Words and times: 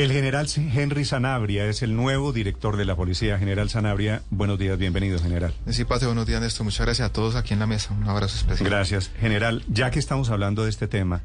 El 0.00 0.12
general 0.12 0.48
Henry 0.56 1.04
Sanabria 1.04 1.66
es 1.66 1.82
el 1.82 1.94
nuevo 1.94 2.32
director 2.32 2.78
de 2.78 2.86
la 2.86 2.96
Policía. 2.96 3.38
General 3.38 3.68
Sanabria, 3.68 4.22
buenos 4.30 4.58
días, 4.58 4.78
bienvenido, 4.78 5.18
general. 5.18 5.52
Sí, 5.68 5.84
Pate, 5.84 6.06
buenos 6.06 6.26
días, 6.26 6.40
Néstor. 6.40 6.64
Muchas 6.64 6.86
gracias 6.86 7.10
a 7.10 7.12
todos 7.12 7.36
aquí 7.36 7.52
en 7.52 7.60
la 7.60 7.66
mesa. 7.66 7.92
Un 7.92 8.08
abrazo 8.08 8.34
especial. 8.34 8.70
Gracias. 8.70 9.10
General, 9.20 9.62
ya 9.68 9.90
que 9.90 9.98
estamos 9.98 10.30
hablando 10.30 10.64
de 10.64 10.70
este 10.70 10.88
tema, 10.88 11.20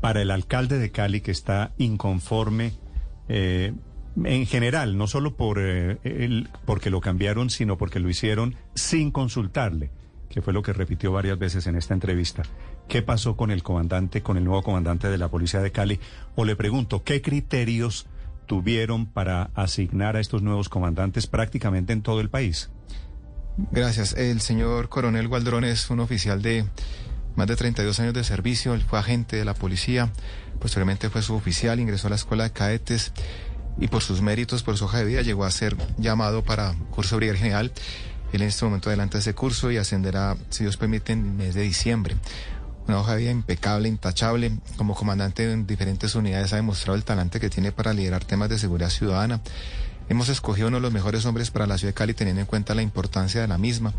para 0.00 0.22
el 0.22 0.30
alcalde 0.30 0.78
de 0.78 0.90
Cali 0.90 1.20
que 1.20 1.30
está 1.30 1.72
inconforme, 1.76 2.72
eh, 3.28 3.74
en 4.24 4.46
general, 4.46 4.96
no 4.96 5.08
solo 5.08 5.36
por 5.36 5.58
eh, 5.60 5.98
el, 6.04 6.48
porque 6.64 6.88
lo 6.88 7.02
cambiaron, 7.02 7.50
sino 7.50 7.76
porque 7.76 8.00
lo 8.00 8.08
hicieron 8.08 8.54
sin 8.74 9.10
consultarle, 9.10 9.90
que 10.28 10.42
fue 10.42 10.52
lo 10.52 10.62
que 10.62 10.72
repitió 10.72 11.12
varias 11.12 11.38
veces 11.38 11.66
en 11.66 11.76
esta 11.76 11.94
entrevista. 11.94 12.42
¿Qué 12.88 13.02
pasó 13.02 13.36
con 13.36 13.50
el 13.50 13.62
comandante, 13.62 14.22
con 14.22 14.36
el 14.36 14.44
nuevo 14.44 14.62
comandante 14.62 15.08
de 15.08 15.18
la 15.18 15.28
Policía 15.28 15.60
de 15.60 15.72
Cali? 15.72 16.00
O 16.34 16.44
le 16.44 16.56
pregunto, 16.56 17.02
¿qué 17.02 17.22
criterios 17.22 18.06
tuvieron 18.46 19.06
para 19.06 19.50
asignar 19.54 20.16
a 20.16 20.20
estos 20.20 20.42
nuevos 20.42 20.68
comandantes 20.68 21.26
prácticamente 21.26 21.92
en 21.92 22.02
todo 22.02 22.20
el 22.20 22.30
país? 22.30 22.70
Gracias. 23.70 24.14
El 24.14 24.40
señor 24.40 24.88
coronel 24.88 25.28
Gualdrón 25.28 25.64
es 25.64 25.90
un 25.90 26.00
oficial 26.00 26.42
de 26.42 26.64
más 27.36 27.46
de 27.46 27.56
32 27.56 28.00
años 28.00 28.14
de 28.14 28.24
servicio, 28.24 28.74
él 28.74 28.82
fue 28.82 28.98
agente 28.98 29.36
de 29.36 29.44
la 29.44 29.54
policía, 29.54 30.10
posteriormente 30.58 31.10
fue 31.10 31.22
suboficial, 31.22 31.78
ingresó 31.78 32.06
a 32.06 32.10
la 32.10 32.16
escuela 32.16 32.44
de 32.44 32.50
cadetes 32.50 33.12
y 33.78 33.88
por 33.88 34.02
sus 34.02 34.22
méritos, 34.22 34.62
por 34.62 34.76
su 34.78 34.86
hoja 34.86 34.98
de 34.98 35.04
vida, 35.04 35.20
llegó 35.20 35.44
a 35.44 35.50
ser 35.50 35.76
llamado 35.98 36.42
para 36.42 36.74
curso 36.90 37.16
brigadier 37.16 37.42
general. 37.42 37.72
Él 38.36 38.42
en 38.42 38.48
este 38.48 38.66
momento 38.66 38.90
adelanta 38.90 39.16
ese 39.16 39.34
curso 39.34 39.70
y 39.70 39.78
ascenderá, 39.78 40.36
si 40.50 40.64
Dios 40.64 40.76
permite, 40.76 41.14
en 41.14 41.24
el 41.24 41.32
mes 41.32 41.54
de 41.54 41.62
diciembre. 41.62 42.16
Una 42.86 43.00
hoja 43.00 43.12
de 43.12 43.22
vida 43.22 43.30
impecable, 43.30 43.88
intachable. 43.88 44.52
Como 44.76 44.94
comandante 44.94 45.50
en 45.50 45.66
diferentes 45.66 46.14
unidades 46.14 46.52
ha 46.52 46.56
demostrado 46.56 46.96
el 46.96 47.04
talante 47.04 47.40
que 47.40 47.48
tiene 47.48 47.72
para 47.72 47.94
liderar 47.94 48.24
temas 48.24 48.50
de 48.50 48.58
seguridad 48.58 48.90
ciudadana. 48.90 49.40
Hemos 50.10 50.28
escogido 50.28 50.68
uno 50.68 50.76
de 50.76 50.82
los 50.82 50.92
mejores 50.92 51.24
hombres 51.24 51.50
para 51.50 51.66
la 51.66 51.78
ciudad 51.78 51.90
de 51.90 51.94
Cali 51.94 52.12
teniendo 52.12 52.40
en 52.42 52.46
cuenta 52.46 52.74
la 52.74 52.82
importancia 52.82 53.40
de 53.40 53.48
la 53.48 53.56
misma. 53.56 53.94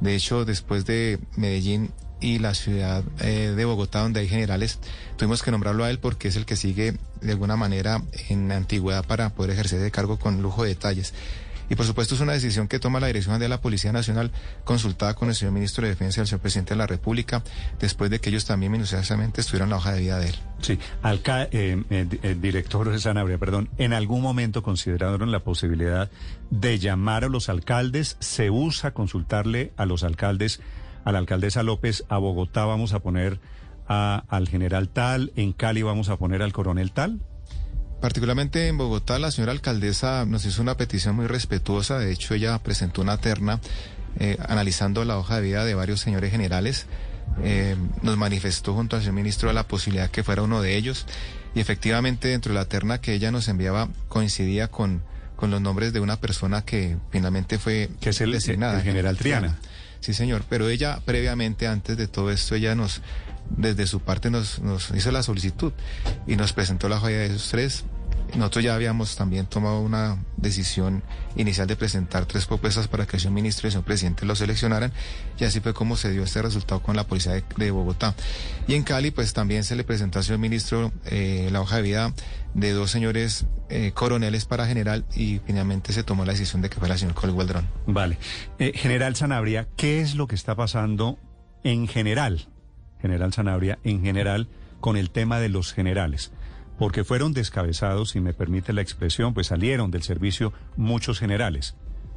De 0.00 0.16
hecho, 0.16 0.46
después 0.46 0.86
de 0.86 1.18
Medellín 1.36 1.90
y 2.18 2.38
la 2.38 2.54
ciudad 2.54 3.04
eh, 3.20 3.52
de 3.54 3.64
Bogotá, 3.66 4.00
donde 4.00 4.20
hay 4.20 4.28
generales, 4.28 4.78
tuvimos 5.16 5.42
que 5.42 5.50
nombrarlo 5.50 5.84
a 5.84 5.90
él 5.90 5.98
porque 5.98 6.28
es 6.28 6.36
el 6.36 6.46
que 6.46 6.56
sigue 6.56 6.96
de 7.20 7.32
alguna 7.32 7.56
manera 7.56 8.02
en 8.30 8.50
antigüedad 8.52 9.04
para 9.04 9.28
poder 9.34 9.50
ejercer 9.50 9.80
ese 9.80 9.90
cargo 9.90 10.18
con 10.18 10.40
lujo 10.40 10.62
de 10.62 10.70
detalles. 10.70 11.12
Y 11.68 11.74
por 11.74 11.86
supuesto 11.86 12.14
es 12.14 12.20
una 12.20 12.32
decisión 12.32 12.68
que 12.68 12.78
toma 12.78 13.00
la 13.00 13.08
Dirección 13.08 13.38
de 13.40 13.48
la 13.48 13.60
Policía 13.60 13.92
Nacional 13.92 14.30
consultada 14.64 15.14
con 15.14 15.28
el 15.28 15.34
señor 15.34 15.52
ministro 15.52 15.82
de 15.84 15.90
Defensa 15.90 16.20
y 16.20 16.22
el 16.22 16.26
señor 16.26 16.40
presidente 16.40 16.74
de 16.74 16.78
la 16.78 16.86
República, 16.86 17.42
después 17.78 18.10
de 18.10 18.20
que 18.20 18.30
ellos 18.30 18.44
también 18.44 18.72
minuciosamente 18.72 19.40
estuvieran 19.40 19.70
la 19.70 19.76
hoja 19.76 19.92
de 19.92 20.00
vida 20.00 20.18
de 20.18 20.28
él. 20.28 20.34
Sí, 20.60 20.78
Alca 21.02 21.44
eh, 21.44 21.82
eh, 21.90 22.06
el 22.22 22.40
director 22.40 22.90
de 22.90 22.98
Sanabria, 22.98 23.38
perdón, 23.38 23.68
¿en 23.78 23.92
algún 23.92 24.22
momento 24.22 24.62
consideraron 24.62 25.30
la 25.30 25.40
posibilidad 25.40 26.10
de 26.50 26.78
llamar 26.78 27.24
a 27.24 27.28
los 27.28 27.48
alcaldes? 27.48 28.16
¿Se 28.20 28.50
usa 28.50 28.92
consultarle 28.92 29.72
a 29.76 29.86
los 29.86 30.02
alcaldes, 30.02 30.60
a 31.04 31.12
la 31.12 31.18
alcaldesa 31.18 31.62
López, 31.62 32.04
a 32.08 32.18
Bogotá 32.18 32.64
vamos 32.64 32.92
a 32.92 33.00
poner 33.00 33.40
al 33.88 34.48
general 34.48 34.88
tal, 34.88 35.32
en 35.36 35.52
Cali 35.52 35.82
vamos 35.82 36.08
a 36.08 36.16
poner 36.16 36.42
al 36.42 36.52
coronel 36.52 36.92
tal? 36.92 37.20
Particularmente 38.00 38.68
en 38.68 38.76
Bogotá, 38.76 39.18
la 39.18 39.30
señora 39.30 39.52
alcaldesa 39.52 40.26
nos 40.26 40.44
hizo 40.44 40.60
una 40.62 40.76
petición 40.76 41.16
muy 41.16 41.26
respetuosa. 41.26 41.98
De 41.98 42.12
hecho, 42.12 42.34
ella 42.34 42.58
presentó 42.58 43.00
una 43.02 43.18
terna 43.18 43.60
eh, 44.18 44.36
analizando 44.48 45.04
la 45.04 45.18
hoja 45.18 45.36
de 45.36 45.42
vida 45.42 45.64
de 45.64 45.74
varios 45.74 46.00
señores 46.00 46.30
generales. 46.30 46.86
Eh, 47.42 47.76
nos 48.02 48.16
manifestó 48.16 48.74
junto 48.74 48.96
al 48.96 49.02
señor 49.02 49.14
ministro 49.14 49.52
la 49.52 49.66
posibilidad 49.66 50.10
que 50.10 50.22
fuera 50.22 50.42
uno 50.42 50.62
de 50.62 50.76
ellos. 50.76 51.06
Y 51.54 51.60
efectivamente, 51.60 52.28
dentro 52.28 52.52
de 52.52 52.58
la 52.58 52.66
terna 52.66 53.00
que 53.00 53.14
ella 53.14 53.30
nos 53.30 53.48
enviaba, 53.48 53.88
coincidía 54.08 54.68
con, 54.68 55.02
con 55.36 55.50
los 55.50 55.60
nombres 55.60 55.92
de 55.92 56.00
una 56.00 56.20
persona 56.20 56.62
que 56.62 56.98
finalmente 57.10 57.58
fue 57.58 57.90
que 58.00 58.10
es 58.10 58.20
el, 58.20 58.32
designada. 58.32 58.78
El 58.78 58.84
general 58.84 59.16
Triana. 59.16 59.56
Sí, 60.00 60.12
señor. 60.12 60.44
Pero 60.48 60.68
ella, 60.68 61.00
previamente, 61.04 61.66
antes 61.66 61.96
de 61.96 62.08
todo 62.08 62.30
esto, 62.30 62.54
ella 62.54 62.74
nos 62.74 63.00
desde 63.50 63.86
su 63.86 64.00
parte 64.00 64.30
nos, 64.30 64.60
hizo 64.94 65.10
la 65.12 65.22
solicitud 65.22 65.72
y 66.26 66.36
nos 66.36 66.52
presentó 66.52 66.88
la 66.88 66.98
joya 66.98 67.18
de 67.18 67.26
esos 67.26 67.48
tres. 67.50 67.84
Nosotros 68.34 68.64
ya 68.64 68.74
habíamos 68.74 69.14
también 69.14 69.46
tomado 69.46 69.80
una 69.80 70.18
decisión 70.36 71.02
inicial 71.36 71.66
de 71.66 71.76
presentar 71.76 72.26
tres 72.26 72.46
propuestas 72.46 72.88
para 72.88 73.06
que 73.06 73.20
señor 73.20 73.34
ministro 73.34 73.68
y 73.68 73.70
señor 73.70 73.84
presidente 73.84 74.26
lo 74.26 74.34
seleccionaran 74.34 74.92
y 75.38 75.44
así 75.44 75.60
fue 75.60 75.72
como 75.74 75.96
se 75.96 76.10
dio 76.10 76.24
este 76.24 76.42
resultado 76.42 76.82
con 76.82 76.96
la 76.96 77.06
policía 77.06 77.40
de, 77.56 77.70
Bogotá. 77.70 78.14
Y 78.66 78.74
en 78.74 78.82
Cali 78.82 79.10
pues 79.12 79.32
también 79.32 79.64
se 79.64 79.76
le 79.76 79.84
presentó 79.84 80.18
al 80.18 80.24
señor 80.24 80.40
ministro 80.40 80.92
eh, 81.04 81.48
la 81.52 81.60
hoja 81.60 81.76
de 81.76 81.82
vida 81.82 82.12
de 82.54 82.72
dos 82.72 82.90
señores 82.90 83.46
eh, 83.68 83.92
coroneles 83.94 84.44
para 84.44 84.66
general 84.66 85.04
y 85.14 85.40
finalmente 85.46 85.92
se 85.92 86.02
tomó 86.02 86.24
la 86.24 86.32
decisión 86.32 86.62
de 86.62 86.70
que 86.70 86.78
fuera 86.78 86.94
el 86.94 87.00
señor 87.00 87.14
Gualdrón. 87.30 87.68
Vale. 87.86 88.18
Eh, 88.58 88.72
general 88.74 89.14
Sanabria, 89.14 89.68
¿qué 89.76 90.00
es 90.00 90.14
lo 90.14 90.26
que 90.26 90.34
está 90.34 90.56
pasando 90.56 91.18
en 91.62 91.86
general 91.86 92.48
general 93.00 93.32
Sanabria, 93.32 93.78
en 93.84 94.02
general 94.02 94.48
con 94.80 94.96
el 94.96 95.10
tema 95.10 95.40
de 95.40 95.48
los 95.48 95.72
generales, 95.72 96.32
porque 96.78 97.04
fueron 97.04 97.32
descabezados, 97.32 98.10
si 98.10 98.20
me 98.20 98.34
permite 98.34 98.72
la 98.72 98.82
expresión, 98.82 99.34
pues 99.34 99.48
salieron 99.48 99.90
del 99.90 100.02
servicio 100.02 100.52
muchos 100.76 101.18
generales. 101.18 101.74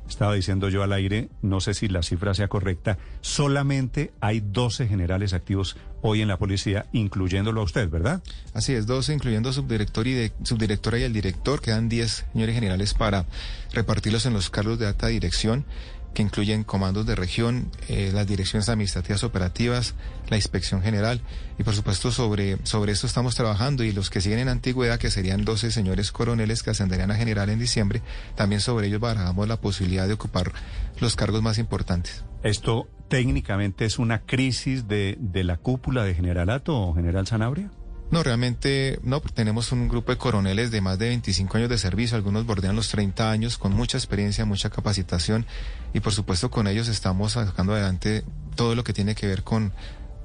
Estaba 0.09 0.33
diciendo 0.33 0.69
yo 0.69 0.81
al 0.81 0.91
aire, 0.91 1.29
no 1.43 1.61
sé 1.61 1.75
si 1.75 1.87
la 1.87 2.01
cifra 2.01 2.33
sea 2.33 2.47
correcta, 2.47 2.97
solamente 3.21 4.11
hay 4.21 4.39
12 4.39 4.87
generales 4.87 5.33
activos 5.33 5.77
hoy 6.01 6.21
en 6.21 6.27
la 6.27 6.37
policía, 6.37 6.87
incluyéndolo 6.93 7.61
a 7.61 7.63
usted, 7.63 7.89
¿verdad? 7.89 8.23
Así 8.55 8.73
es, 8.73 8.87
12, 8.87 9.13
incluyendo 9.13 9.53
subdirector 9.53 10.07
y 10.07 10.13
de, 10.13 10.31
subdirectora 10.43 10.97
y 10.97 11.03
el 11.03 11.13
director, 11.13 11.61
quedan 11.61 11.89
10 11.89 12.25
señores 12.33 12.55
generales 12.55 12.95
para 12.95 13.27
repartirlos 13.71 14.25
en 14.25 14.33
los 14.33 14.49
cargos 14.49 14.79
de 14.79 14.87
alta 14.87 15.07
dirección 15.07 15.65
que 16.13 16.21
incluyen 16.21 16.63
comandos 16.63 17.05
de 17.05 17.15
región, 17.15 17.71
eh, 17.87 18.11
las 18.13 18.27
direcciones 18.27 18.69
administrativas 18.69 19.23
operativas, 19.23 19.95
la 20.27 20.37
inspección 20.37 20.81
general 20.81 21.21
y 21.57 21.63
por 21.63 21.73
supuesto 21.73 22.11
sobre, 22.11 22.57
sobre 22.63 22.91
esto 22.91 23.07
estamos 23.07 23.35
trabajando 23.35 23.83
y 23.83 23.91
los 23.91 24.09
que 24.09 24.21
siguen 24.21 24.39
en 24.39 24.49
antigüedad, 24.49 24.99
que 24.99 25.11
serían 25.11 25.45
12 25.45 25.71
señores 25.71 26.11
coroneles 26.11 26.63
que 26.63 26.71
ascenderían 26.71 27.11
a 27.11 27.15
general 27.15 27.49
en 27.49 27.59
diciembre, 27.59 28.01
también 28.35 28.61
sobre 28.61 28.87
ellos 28.87 28.99
barajamos 28.99 29.47
la 29.47 29.61
posibilidad 29.61 30.07
de 30.07 30.13
ocupar 30.13 30.51
los 30.99 31.15
cargos 31.15 31.41
más 31.41 31.57
importantes. 31.57 32.23
¿Esto 32.43 32.87
técnicamente 33.07 33.85
es 33.85 33.99
una 33.99 34.21
crisis 34.21 34.87
de, 34.87 35.17
de 35.19 35.43
la 35.43 35.57
cúpula 35.57 36.03
de 36.03 36.15
generalato 36.15 36.79
o 36.79 36.93
general 36.93 37.27
Sanabria? 37.27 37.71
No, 38.11 38.23
realmente 38.23 38.99
no, 39.03 39.21
tenemos 39.21 39.71
un 39.71 39.87
grupo 39.87 40.11
de 40.11 40.17
coroneles 40.17 40.71
de 40.71 40.81
más 40.81 40.97
de 40.97 41.09
25 41.09 41.57
años 41.57 41.69
de 41.69 41.77
servicio, 41.77 42.17
algunos 42.17 42.45
bordean 42.45 42.75
los 42.75 42.89
30 42.89 43.29
años, 43.29 43.57
con 43.59 43.73
mucha 43.73 43.97
experiencia, 43.97 44.45
mucha 44.45 44.71
capacitación 44.71 45.45
y 45.93 45.99
por 45.99 46.13
supuesto 46.13 46.49
con 46.49 46.67
ellos 46.67 46.87
estamos 46.87 47.33
sacando 47.33 47.73
adelante 47.73 48.23
todo 48.55 48.73
lo 48.73 48.83
que 48.83 48.93
tiene 48.93 49.13
que 49.13 49.27
ver 49.27 49.43
con 49.43 49.73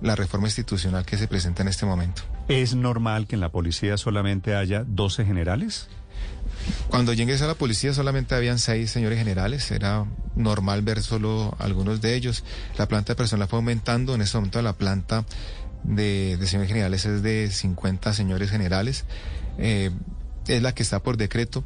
la 0.00 0.16
reforma 0.16 0.46
institucional 0.46 1.04
que 1.04 1.18
se 1.18 1.28
presenta 1.28 1.62
en 1.62 1.68
este 1.68 1.84
momento. 1.84 2.22
¿Es 2.48 2.74
normal 2.74 3.26
que 3.26 3.36
en 3.36 3.40
la 3.40 3.50
policía 3.50 3.96
solamente 3.98 4.54
haya 4.54 4.84
12 4.86 5.24
generales? 5.24 5.88
Cuando 6.88 7.12
llegué 7.12 7.34
a 7.34 7.46
la 7.46 7.54
policía 7.54 7.92
solamente 7.92 8.34
habían 8.34 8.58
seis 8.58 8.90
señores 8.90 9.18
generales, 9.18 9.70
era 9.70 10.06
normal 10.36 10.82
ver 10.82 11.02
solo 11.02 11.56
algunos 11.58 12.00
de 12.00 12.14
ellos. 12.14 12.44
La 12.78 12.86
planta 12.88 13.12
de 13.12 13.16
personal 13.16 13.48
fue 13.48 13.58
aumentando, 13.58 14.14
en 14.14 14.22
este 14.22 14.38
momento 14.38 14.62
la 14.62 14.74
planta 14.74 15.24
de, 15.84 16.38
señores 16.46 16.68
generales 16.68 17.04
es 17.04 17.22
de 17.22 17.50
50 17.50 18.12
señores 18.12 18.50
generales. 18.50 19.04
Eh, 19.58 19.90
es 20.48 20.62
la 20.62 20.74
que 20.74 20.82
está 20.82 21.02
por 21.02 21.16
decreto. 21.16 21.64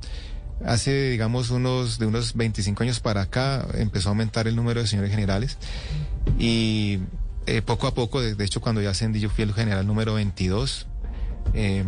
Hace, 0.64 1.10
digamos, 1.10 1.50
unos 1.50 1.98
de 1.98 2.06
unos 2.06 2.34
25 2.34 2.82
años 2.82 3.00
para 3.00 3.22
acá 3.22 3.66
empezó 3.74 4.08
a 4.08 4.10
aumentar 4.10 4.48
el 4.48 4.56
número 4.56 4.80
de 4.80 4.88
señores 4.88 5.10
generales 5.10 5.56
y 6.38 6.98
eh, 7.46 7.62
poco 7.62 7.86
a 7.86 7.94
poco, 7.94 8.20
de, 8.20 8.44
hecho, 8.44 8.60
cuando 8.60 8.82
ya 8.82 8.90
ascendí 8.90 9.20
yo 9.20 9.30
fui 9.30 9.44
el 9.44 9.54
general 9.54 9.86
número 9.86 10.14
22. 10.14 10.86
Eh, 11.54 11.84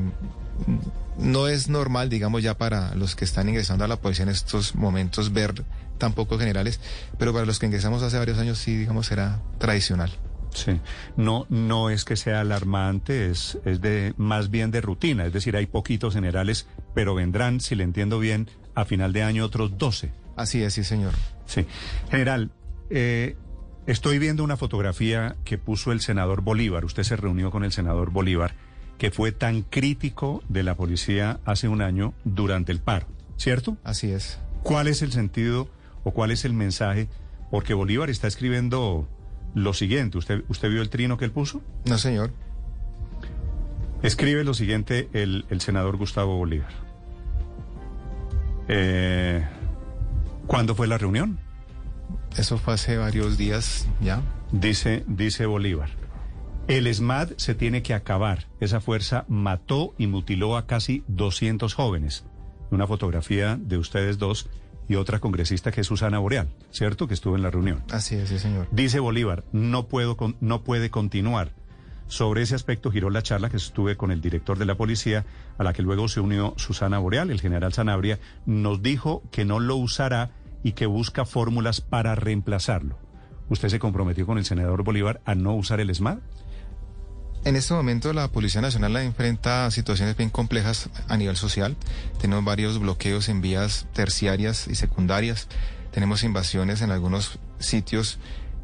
no 1.18 1.48
es 1.48 1.68
normal, 1.68 2.08
digamos, 2.08 2.42
ya 2.42 2.56
para 2.56 2.94
los 2.94 3.14
que 3.16 3.24
están 3.24 3.48
ingresando 3.48 3.84
a 3.84 3.88
la 3.88 3.96
policía 3.96 4.22
en 4.22 4.30
estos 4.30 4.74
momentos 4.74 5.32
ver 5.32 5.64
tan 5.98 6.14
pocos 6.14 6.38
generales, 6.38 6.80
pero 7.18 7.32
para 7.32 7.44
los 7.44 7.58
que 7.58 7.66
ingresamos 7.66 8.02
hace 8.02 8.18
varios 8.18 8.38
años 8.38 8.58
sí, 8.58 8.76
digamos, 8.76 9.10
era 9.12 9.40
tradicional. 9.58 10.10
Sí, 10.54 10.80
no, 11.16 11.46
no 11.48 11.90
es 11.90 12.04
que 12.04 12.16
sea 12.16 12.40
alarmante, 12.40 13.30
es, 13.30 13.58
es 13.64 13.80
de 13.80 14.14
más 14.16 14.50
bien 14.50 14.70
de 14.70 14.80
rutina, 14.80 15.26
es 15.26 15.32
decir, 15.32 15.56
hay 15.56 15.66
poquitos 15.66 16.14
generales, 16.14 16.66
pero 16.94 17.14
vendrán, 17.14 17.60
si 17.60 17.74
le 17.74 17.84
entiendo 17.84 18.18
bien, 18.18 18.48
a 18.74 18.84
final 18.84 19.12
de 19.12 19.22
año 19.22 19.44
otros 19.44 19.78
12. 19.78 20.10
Así 20.36 20.62
es, 20.62 20.74
sí, 20.74 20.84
señor. 20.84 21.14
Sí. 21.46 21.66
General, 22.10 22.50
eh, 22.88 23.36
estoy 23.86 24.18
viendo 24.18 24.44
una 24.44 24.56
fotografía 24.56 25.36
que 25.44 25.58
puso 25.58 25.92
el 25.92 26.00
senador 26.00 26.42
Bolívar, 26.42 26.84
usted 26.84 27.02
se 27.02 27.16
reunió 27.16 27.50
con 27.50 27.64
el 27.64 27.72
senador 27.72 28.10
Bolívar, 28.10 28.54
que 28.98 29.10
fue 29.10 29.32
tan 29.32 29.62
crítico 29.62 30.42
de 30.48 30.62
la 30.62 30.76
policía 30.76 31.40
hace 31.44 31.68
un 31.68 31.82
año 31.82 32.14
durante 32.24 32.72
el 32.72 32.80
paro, 32.80 33.06
¿cierto? 33.36 33.76
Así 33.82 34.10
es. 34.10 34.38
¿Cuál 34.62 34.88
es 34.88 35.02
el 35.02 35.12
sentido 35.12 35.68
o 36.04 36.12
cuál 36.12 36.30
es 36.30 36.44
el 36.44 36.52
mensaje? 36.52 37.08
Porque 37.50 37.74
Bolívar 37.74 38.10
está 38.10 38.28
escribiendo 38.28 39.08
lo 39.54 39.72
siguiente. 39.74 40.18
¿Usted, 40.18 40.44
¿Usted 40.48 40.70
vio 40.70 40.82
el 40.82 40.90
trino 40.90 41.16
que 41.18 41.24
él 41.24 41.32
puso? 41.32 41.62
No, 41.84 41.98
señor. 41.98 42.30
Escribe 44.02 44.44
lo 44.44 44.54
siguiente 44.54 45.08
el, 45.12 45.44
el 45.50 45.60
senador 45.60 45.96
Gustavo 45.96 46.36
Bolívar. 46.36 46.72
Eh, 48.68 49.44
¿Cuándo 50.46 50.74
fue 50.74 50.86
la 50.86 50.96
reunión? 50.96 51.38
Eso 52.36 52.58
fue 52.58 52.74
hace 52.74 52.96
varios 52.96 53.36
días 53.36 53.88
ya. 54.00 54.22
Dice, 54.52 55.04
dice 55.06 55.46
Bolívar. 55.46 55.90
El 56.68 56.86
ESMAD 56.86 57.32
se 57.36 57.54
tiene 57.54 57.82
que 57.82 57.94
acabar. 57.94 58.46
Esa 58.60 58.80
fuerza 58.80 59.24
mató 59.28 59.94
y 59.98 60.06
mutiló 60.06 60.56
a 60.56 60.66
casi 60.66 61.02
200 61.08 61.74
jóvenes. 61.74 62.24
Una 62.70 62.86
fotografía 62.86 63.58
de 63.60 63.76
ustedes 63.76 64.18
dos 64.18 64.48
y 64.90 64.96
otra 64.96 65.20
congresista 65.20 65.70
que 65.70 65.82
es 65.82 65.86
Susana 65.86 66.18
Boreal, 66.18 66.48
¿cierto? 66.72 67.06
Que 67.06 67.14
estuvo 67.14 67.36
en 67.36 67.42
la 67.42 67.50
reunión. 67.50 67.84
Así 67.92 68.16
es, 68.16 68.28
sí, 68.28 68.40
señor. 68.40 68.66
Dice 68.72 68.98
Bolívar, 68.98 69.44
no, 69.52 69.86
puedo, 69.86 70.16
no 70.40 70.64
puede 70.64 70.90
continuar. 70.90 71.52
Sobre 72.08 72.42
ese 72.42 72.56
aspecto 72.56 72.90
giró 72.90 73.08
la 73.08 73.22
charla 73.22 73.50
que 73.50 73.56
estuve 73.56 73.96
con 73.96 74.10
el 74.10 74.20
director 74.20 74.58
de 74.58 74.64
la 74.64 74.74
policía, 74.74 75.24
a 75.58 75.62
la 75.62 75.72
que 75.72 75.82
luego 75.82 76.08
se 76.08 76.18
unió 76.18 76.54
Susana 76.56 76.98
Boreal, 76.98 77.30
el 77.30 77.40
general 77.40 77.72
Sanabria, 77.72 78.18
nos 78.46 78.82
dijo 78.82 79.22
que 79.30 79.44
no 79.44 79.60
lo 79.60 79.76
usará 79.76 80.32
y 80.64 80.72
que 80.72 80.86
busca 80.86 81.24
fórmulas 81.24 81.80
para 81.80 82.16
reemplazarlo. 82.16 82.98
¿Usted 83.48 83.68
se 83.68 83.78
comprometió 83.78 84.26
con 84.26 84.38
el 84.38 84.44
senador 84.44 84.82
Bolívar 84.82 85.20
a 85.24 85.36
no 85.36 85.54
usar 85.54 85.78
el 85.78 85.94
SMAD? 85.94 86.18
En 87.42 87.56
este 87.56 87.72
momento 87.72 88.12
la 88.12 88.28
Policía 88.28 88.60
Nacional 88.60 88.94
enfrenta 88.98 89.64
a 89.64 89.70
situaciones 89.70 90.14
bien 90.14 90.28
complejas 90.28 90.90
a 91.08 91.16
nivel 91.16 91.38
social. 91.38 91.74
Tenemos 92.20 92.44
varios 92.44 92.78
bloqueos 92.78 93.30
en 93.30 93.40
vías 93.40 93.86
terciarias 93.94 94.68
y 94.68 94.74
secundarias. 94.74 95.48
Tenemos 95.90 96.22
invasiones 96.22 96.82
en 96.82 96.90
algunos 96.90 97.38
sitios 97.58 98.18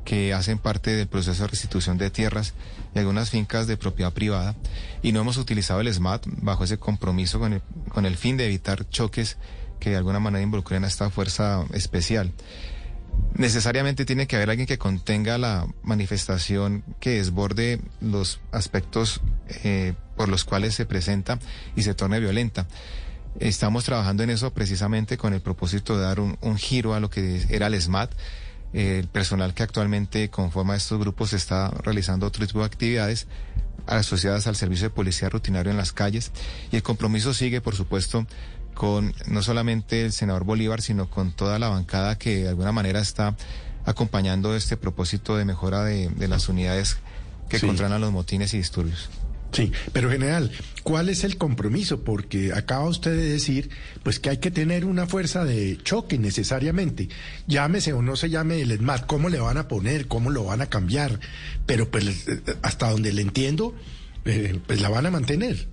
que 0.05 0.35
hacen 0.35 0.59
parte 0.59 0.95
del 0.95 1.09
proceso 1.09 1.43
de 1.43 1.49
restitución 1.49 1.97
de 1.97 2.11
tierras 2.11 2.53
y 2.95 2.99
algunas 2.99 3.31
fincas 3.31 3.67
de 3.67 3.79
propiedad 3.79 4.13
privada. 4.13 4.55
Y 5.03 5.13
no 5.13 5.21
hemos 5.21 5.39
utilizado 5.39 5.81
el 5.81 5.93
SMAT 5.93 6.27
bajo 6.43 6.65
ese 6.65 6.79
compromiso 6.79 7.41
con 7.41 7.55
el, 7.55 7.63
con 7.89 8.05
el 8.05 8.17
fin 8.19 8.37
de 8.37 8.45
evitar 8.45 8.87
choques 8.91 9.39
que 9.81 9.91
de 9.91 9.97
alguna 9.97 10.21
manera 10.21 10.43
involucren 10.43 10.85
a 10.85 10.87
esta 10.87 11.09
fuerza 11.09 11.65
especial 11.73 12.31
necesariamente 13.37 14.05
tiene 14.05 14.27
que 14.27 14.37
haber 14.37 14.51
alguien 14.51 14.67
que 14.67 14.79
contenga 14.79 15.39
la 15.39 15.67
manifestación 15.83 16.85
que 17.01 17.17
desborde 17.19 17.81
los 18.01 18.41
aspectos 18.53 19.21
eh, 19.65 19.95
por 20.17 20.29
los 20.29 20.45
cuales 20.45 20.75
se 20.75 20.87
presenta 20.87 21.39
y 21.75 21.83
se 21.83 21.95
torne 21.95 22.21
violenta. 22.21 22.67
Estamos 23.39 23.85
trabajando 23.85 24.23
en 24.23 24.31
eso 24.31 24.53
precisamente 24.53 25.19
con 25.19 25.35
el 25.35 25.41
propósito 25.41 25.97
de 25.97 26.05
dar 26.05 26.21
un, 26.21 26.57
giro 26.57 26.95
a 26.95 27.01
lo 27.01 27.11
que 27.11 27.45
era 27.51 27.67
el 27.67 27.81
SMAT. 27.81 28.13
el 28.73 29.09
personal 29.09 29.55
que 29.55 29.63
actualmente 29.63 30.31
conforma 30.31 30.75
estos 30.75 30.99
grupos 30.99 31.33
está 31.33 31.71
realizando 31.83 32.27
otro 32.27 32.47
tipo 32.47 32.61
de 32.61 32.67
actividades 32.67 33.27
asociadas 33.87 34.47
al 34.47 34.57
servicio 34.57 34.89
de 34.89 34.95
policía 34.95 35.29
rutinario 35.29 35.71
en 35.71 35.77
las 35.77 35.93
calles 35.93 36.33
y 36.73 36.77
el 36.77 36.83
compromiso 36.83 37.35
sigue, 37.35 37.61
por 37.61 37.77
supuesto, 37.77 38.27
con 38.77 39.15
no 39.27 39.43
solamente 39.43 40.05
el 40.05 40.13
senador 40.13 40.45
Bolívar, 40.45 40.83
sino 40.83 41.09
con 41.09 41.33
toda 41.33 41.59
la 41.59 41.69
bancada 41.69 42.19
que 42.19 42.43
de 42.43 42.51
alguna 42.51 42.73
manera 42.73 43.01
está 43.01 43.35
acompañando 43.87 44.55
este 44.55 44.77
propósito 44.77 45.37
de 45.37 45.47
mejora 45.47 45.83
de, 45.83 46.29
las 46.29 46.51
unidades 46.51 46.99
que 47.49 47.59
controlan 47.59 48.03
los 48.03 48.13
motines 48.13 48.53
y 48.53 48.59
disturbios. 48.59 49.09
Sí, 49.53 49.73
pero 49.95 50.11
general, 50.11 50.53
¿cuál 50.83 51.09
es 51.09 51.25
el 51.25 51.39
compromiso? 51.39 52.03
Porque 52.03 52.53
acaba 52.53 52.85
usted 52.85 53.13
de 53.13 53.31
decir, 53.31 53.71
pues 54.03 54.21
que 54.21 54.29
hay 54.29 54.39
que 54.39 54.51
tener 54.51 54.85
una 54.85 55.07
fuerza 55.07 55.47
de 55.47 55.79
choque 55.83 56.19
necesariamente. 56.19 57.09
Llámese 57.47 57.95
o 57.95 58.03
no 58.03 58.17
se 58.17 58.29
llame 58.29 58.61
el 58.61 58.73
ESMAD, 58.73 59.07
¿cómo 59.07 59.31
le 59.31 59.39
van 59.39 59.57
a 59.57 59.69
poner? 59.69 60.07
¿Cómo 60.07 60.29
lo 60.29 60.45
van 60.45 60.61
a 60.61 60.67
cambiar? 60.67 61.19
Pero 61.65 61.91
pues 61.91 62.27
hasta 62.61 62.91
donde 62.91 63.15
le 63.15 63.23
entiendo, 63.23 63.75
eh, 64.27 64.61
pues 64.67 64.83
la 64.83 64.91
van 64.91 65.07
a 65.07 65.11
mantener. 65.11 65.67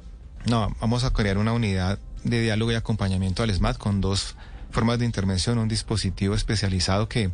No, 0.45 0.73
vamos 0.79 1.03
a 1.03 1.11
crear 1.11 1.37
una 1.37 1.51
unidad 1.51 1.99
de 2.23 2.41
diálogo 2.41 2.71
y 2.71 2.75
acompañamiento 2.75 3.43
al 3.43 3.53
SMAT 3.53 3.77
con 3.77 4.01
dos 4.01 4.35
formas 4.71 4.99
de 4.99 5.05
intervención, 5.05 5.57
un 5.57 5.67
dispositivo 5.67 6.35
especializado 6.35 7.07
que 7.07 7.31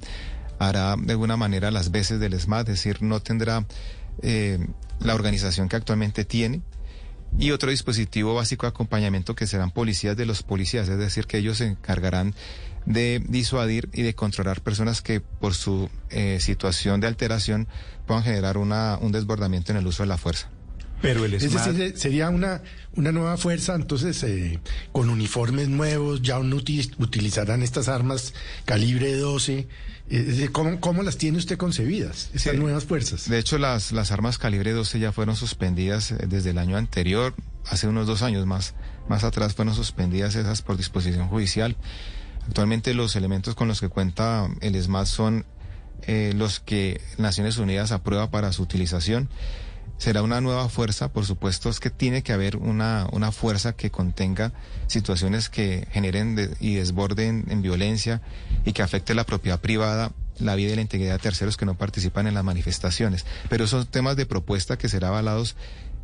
hará 0.59 0.95
de 0.97 1.13
alguna 1.13 1.37
manera 1.37 1.71
las 1.71 1.91
veces 1.91 2.19
del 2.19 2.39
SMAT, 2.39 2.69
es 2.69 2.75
decir, 2.75 3.01
no 3.01 3.21
tendrá 3.21 3.65
eh, 4.21 4.59
la 4.99 5.15
organización 5.15 5.69
que 5.69 5.77
actualmente 5.77 6.25
tiene, 6.25 6.61
y 7.37 7.51
otro 7.51 7.69
dispositivo 7.69 8.33
básico 8.33 8.65
de 8.65 8.69
acompañamiento 8.69 9.35
que 9.35 9.47
serán 9.47 9.71
policías 9.71 10.17
de 10.17 10.25
los 10.25 10.43
policías, 10.43 10.89
es 10.89 10.97
decir, 10.97 11.27
que 11.27 11.37
ellos 11.37 11.59
se 11.59 11.67
encargarán 11.67 12.33
de 12.85 13.21
disuadir 13.27 13.89
y 13.93 14.01
de 14.01 14.15
controlar 14.15 14.61
personas 14.61 15.01
que 15.01 15.21
por 15.21 15.53
su 15.53 15.89
eh, 16.09 16.39
situación 16.39 16.99
de 16.99 17.07
alteración 17.07 17.67
puedan 18.07 18.23
generar 18.23 18.57
una, 18.57 18.97
un 18.99 19.11
desbordamiento 19.11 19.71
en 19.71 19.77
el 19.77 19.87
uso 19.87 20.03
de 20.03 20.07
la 20.07 20.17
fuerza. 20.17 20.49
Pero 21.01 21.25
el 21.25 21.33
Es 21.33 21.51
decir, 21.51 21.93
sería 21.97 22.29
una, 22.29 22.61
una 22.95 23.11
nueva 23.11 23.37
fuerza, 23.37 23.75
entonces, 23.75 24.21
eh, 24.23 24.59
con 24.91 25.09
uniformes 25.09 25.69
nuevos, 25.69 26.21
ya 26.21 26.39
no 26.39 26.57
utilizarán 26.57 27.63
estas 27.63 27.87
armas 27.87 28.33
calibre 28.65 29.15
12. 29.15 29.67
¿cómo, 30.51 30.79
¿cómo, 30.79 31.03
las 31.03 31.17
tiene 31.17 31.37
usted 31.37 31.57
concebidas, 31.57 32.31
estas 32.33 32.55
nuevas 32.55 32.85
fuerzas? 32.85 33.29
De 33.29 33.37
hecho, 33.37 33.57
las, 33.57 33.91
las 33.91 34.11
armas 34.11 34.37
calibre 34.37 34.71
12 34.71 34.99
ya 34.99 35.11
fueron 35.11 35.35
suspendidas 35.35 36.11
eh, 36.11 36.25
desde 36.27 36.49
el 36.49 36.57
año 36.57 36.77
anterior, 36.77 37.35
hace 37.65 37.87
unos 37.87 38.07
dos 38.07 38.21
años 38.21 38.45
más, 38.45 38.73
más 39.07 39.23
atrás 39.23 39.53
fueron 39.53 39.75
suspendidas 39.75 40.35
esas 40.35 40.61
por 40.61 40.77
disposición 40.77 41.27
judicial. 41.27 41.77
Actualmente 42.47 42.93
los 42.93 43.15
elementos 43.15 43.53
con 43.53 43.67
los 43.67 43.79
que 43.79 43.89
cuenta 43.89 44.49
el 44.61 44.81
SMAT 44.81 45.05
son 45.05 45.45
eh, 46.07 46.33
los 46.35 46.59
que 46.59 46.99
Naciones 47.17 47.57
Unidas 47.57 47.91
aprueba 47.91 48.31
para 48.31 48.51
su 48.51 48.63
utilización 48.63 49.29
será 49.99 50.23
una 50.23 50.41
nueva 50.41 50.69
fuerza, 50.69 51.11
por 51.11 51.25
supuesto, 51.25 51.69
es 51.69 51.79
que 51.79 51.89
tiene 51.89 52.23
que 52.23 52.31
haber 52.33 52.55
una, 52.55 53.07
una 53.11 53.31
fuerza 53.31 53.73
que 53.73 53.91
contenga 53.91 54.53
situaciones 54.87 55.49
que 55.49 55.87
generen 55.91 56.55
y 56.59 56.75
desborden 56.75 57.45
en 57.49 57.61
violencia 57.61 58.21
y 58.65 58.71
que 58.71 58.81
afecte 58.81 59.13
la 59.13 59.25
propiedad 59.25 59.59
privada, 59.59 60.13
la 60.39 60.55
vida 60.55 60.71
y 60.71 60.75
la 60.75 60.81
integridad 60.81 61.13
de 61.13 61.19
terceros 61.19 61.57
que 61.57 61.65
no 61.65 61.75
participan 61.75 62.27
en 62.27 62.33
las 62.33 62.45
manifestaciones. 62.45 63.25
Pero 63.49 63.67
son 63.67 63.85
temas 63.85 64.15
de 64.15 64.25
propuesta 64.25 64.77
que 64.77 64.87
serán 64.87 65.09
avalados 65.09 65.57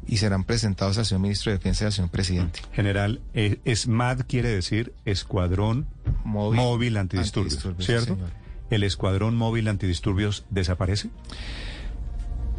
y 0.06 0.18
serán 0.18 0.44
presentados 0.44 0.98
al 0.98 1.06
señor 1.06 1.22
ministro 1.22 1.52
de 1.52 1.58
Defensa 1.58 1.86
y 1.86 1.88
al 1.88 1.94
señor 1.94 2.12
presidente. 2.12 2.60
General, 2.74 3.22
eh, 3.34 3.60
ESMAD 3.64 4.24
quiere 4.28 4.50
decir 4.50 4.94
Escuadrón 5.06 5.88
Móvil, 6.26 6.98
Antidisturbios, 6.98 7.66
¿cierto? 7.80 8.18
¿El 8.70 8.84
Escuadrón 8.84 9.38
Móvil 9.38 9.70
Antidisturbios 9.70 10.46
desaparece? 10.50 11.10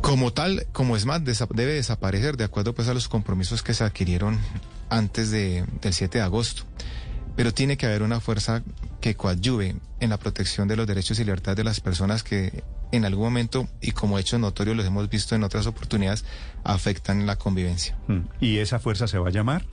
Como 0.07 0.33
tal, 0.33 0.69
como 0.71 0.97
es 0.97 1.05
más, 1.05 1.21
debe 1.25 1.73
desaparecer 1.73 2.37
de 2.37 2.45
acuerdo 2.45 2.77
pues 2.77 2.87
a 2.87 2.95
los 2.95 3.09
compromisos 3.09 3.65
que 3.65 3.75
se 3.75 3.83
adquirieron 3.83 4.39
antes 4.89 5.33
de, 5.33 5.65
del 5.83 5.93
7 5.93 6.19
de 6.19 6.23
agosto. 6.23 6.63
Pero 7.35 7.53
tiene 7.53 7.77
que 7.77 7.87
haber 7.87 8.05
una 8.05 8.21
fuerza 8.21 8.63
que 9.01 9.17
coadyuve 9.17 9.75
en 9.99 10.11
la 10.11 10.17
protección 10.17 10.69
de 10.69 10.77
los 10.77 10.87
derechos 10.87 11.19
y 11.19 11.25
libertades 11.25 11.57
de 11.57 11.65
las 11.65 11.81
personas 11.81 12.23
que 12.23 12.63
en 12.93 13.05
algún 13.05 13.25
momento, 13.25 13.69
y 13.81 13.91
como 13.91 14.17
hechos 14.21 14.39
notorios 14.39 14.77
los 14.77 14.87
hemos 14.87 15.11
visto 15.11 15.35
en 15.35 15.43
otras 15.43 15.67
oportunidades, 15.67 16.25
afectan 16.63 17.27
la 17.27 17.35
convivencia. 17.35 17.99
Mm. 18.07 18.21
¿Y 18.41 18.59
esa 18.59 18.79
fuerza 18.79 19.09
se 19.09 19.19
va 19.19 19.27
a 19.27 19.33
llamar? 19.33 19.65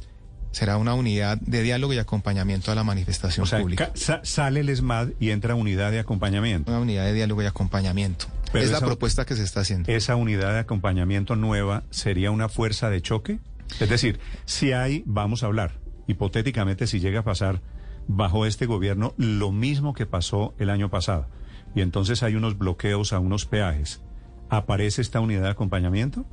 será 0.53 0.77
una 0.77 0.93
unidad 0.93 1.39
de 1.39 1.63
diálogo 1.63 1.93
y 1.93 1.97
acompañamiento 1.97 2.71
a 2.71 2.75
la 2.75 2.83
manifestación 2.83 3.47
pública. 3.47 3.91
sale 4.21 4.59
el 4.59 4.69
ESMAD 4.69 5.09
y 5.19 5.31
entra 5.31 5.55
unidad 5.55 5.91
de 5.91 5.99
acompañamiento. 5.99 6.71
Una 6.71 6.79
unidad 6.79 7.05
de 7.05 7.13
diálogo 7.13 7.41
y 7.41 7.47
acompañamiento. 7.47 8.27
Es 8.53 8.71
la 8.71 8.79
propuesta 8.79 9.25
que 9.25 9.35
se 9.35 9.43
está 9.43 9.61
haciendo. 9.61 9.91
¿Esa 9.91 10.15
unidad 10.15 10.53
de 10.53 10.59
acompañamiento 10.59 11.35
nueva 11.35 11.83
sería 11.89 12.31
una 12.31 12.49
fuerza 12.49 12.89
de 12.89 13.01
choque? 13.01 13.39
Es 13.79 13.89
decir, 13.89 14.19
si 14.45 14.71
hay, 14.71 15.03
vamos 15.05 15.43
a 15.43 15.47
hablar, 15.47 15.79
hipotéticamente 16.07 16.87
si 16.87 16.99
llega 16.99 17.21
a 17.21 17.23
pasar 17.23 17.61
bajo 18.07 18.45
este 18.45 18.65
gobierno 18.65 19.13
lo 19.17 19.51
mismo 19.51 19.93
que 19.93 20.05
pasó 20.05 20.53
el 20.59 20.69
año 20.69 20.89
pasado, 20.89 21.27
y 21.75 21.81
entonces 21.81 22.21
hay 22.23 22.35
unos 22.35 22.57
bloqueos 22.57 23.13
a 23.13 23.19
unos 23.19 23.45
peajes, 23.45 24.01
¿aparece 24.49 25.01
esta 25.01 25.19
unidad 25.19 25.43
de 25.43 25.49
acompañamiento? 25.49 26.25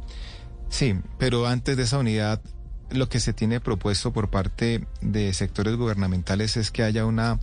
Sí, 0.69 0.97
pero 1.19 1.47
antes 1.47 1.77
de 1.77 1.85
esa 1.85 1.99
unidad 1.99 2.41
lo 2.91 3.09
que 3.09 3.21
se 3.21 3.33
tiene 3.33 3.61
propuesto 3.61 4.13
por 4.13 4.31
parte 4.31 4.87
de 5.01 5.33
sectores 5.33 5.77
gubernamentales 5.77 6.57
es 6.57 6.71
que 6.71 6.83
haya 6.83 7.07
una 7.07 7.39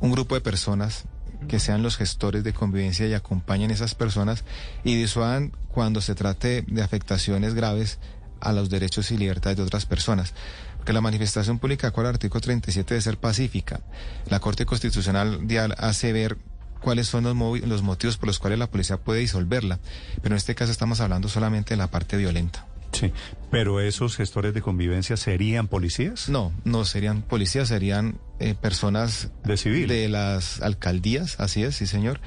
un 0.00 0.12
grupo 0.12 0.34
de 0.34 0.40
personas 0.40 1.04
que 1.48 1.60
sean 1.60 1.82
los 1.82 1.96
gestores 1.96 2.44
de 2.44 2.52
convivencia 2.52 3.06
y 3.06 3.14
acompañen 3.14 3.70
a 3.70 3.74
esas 3.74 3.94
personas 3.94 4.44
y 4.84 4.94
disuadan 4.96 5.52
cuando 5.68 6.00
se 6.00 6.14
trate 6.14 6.62
de 6.66 6.82
afectaciones 6.82 7.54
graves 7.54 7.98
a 8.40 8.52
los 8.52 8.70
derechos 8.70 9.10
y 9.10 9.16
libertades 9.16 9.56
de 9.56 9.62
otras 9.62 9.86
personas. 9.86 10.34
Porque 10.76 10.92
la 10.92 11.00
manifestación 11.00 11.58
pública 11.58 11.92
el 11.96 12.06
artículo 12.06 12.40
37 12.40 12.94
debe 12.94 13.02
ser 13.02 13.16
pacífica. 13.16 13.80
La 14.28 14.40
Corte 14.40 14.66
Constitucional 14.66 15.46
hace 15.78 16.12
ver 16.12 16.38
cuáles 16.80 17.06
son 17.06 17.24
los, 17.24 17.36
los 17.36 17.82
motivos 17.82 18.16
por 18.16 18.26
los 18.26 18.38
cuales 18.38 18.58
la 18.58 18.70
policía 18.70 18.96
puede 18.96 19.20
disolverla. 19.20 19.78
Pero 20.20 20.34
en 20.34 20.38
este 20.38 20.54
caso 20.54 20.72
estamos 20.72 21.00
hablando 21.00 21.28
solamente 21.28 21.74
de 21.74 21.78
la 21.78 21.86
parte 21.86 22.16
violenta. 22.16 22.66
Sí, 22.92 23.12
pero 23.50 23.80
esos 23.80 24.16
gestores 24.16 24.54
de 24.54 24.62
convivencia 24.62 25.16
serían 25.16 25.68
policías? 25.68 26.28
No, 26.28 26.52
no 26.64 26.84
serían 26.84 27.22
policías, 27.22 27.68
serían 27.68 28.18
eh, 28.38 28.54
personas 28.54 29.30
de 29.44 29.56
civil. 29.56 29.88
De 29.88 30.08
las 30.08 30.60
alcaldías, 30.60 31.40
así 31.40 31.62
es, 31.62 31.76
sí 31.76 31.86
señor. 31.86 32.20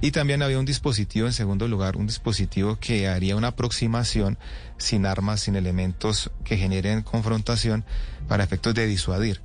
Y 0.00 0.10
también 0.10 0.42
había 0.42 0.58
un 0.58 0.66
dispositivo, 0.66 1.26
en 1.26 1.32
segundo 1.32 1.68
lugar, 1.68 1.96
un 1.96 2.06
dispositivo 2.06 2.78
que 2.78 3.08
haría 3.08 3.36
una 3.36 3.48
aproximación 3.48 4.38
sin 4.78 5.06
armas, 5.06 5.40
sin 5.40 5.56
elementos 5.56 6.30
que 6.44 6.56
generen 6.56 7.02
confrontación 7.02 7.84
para 8.28 8.44
efectos 8.44 8.74
de 8.74 8.86
disuadir. 8.86 9.40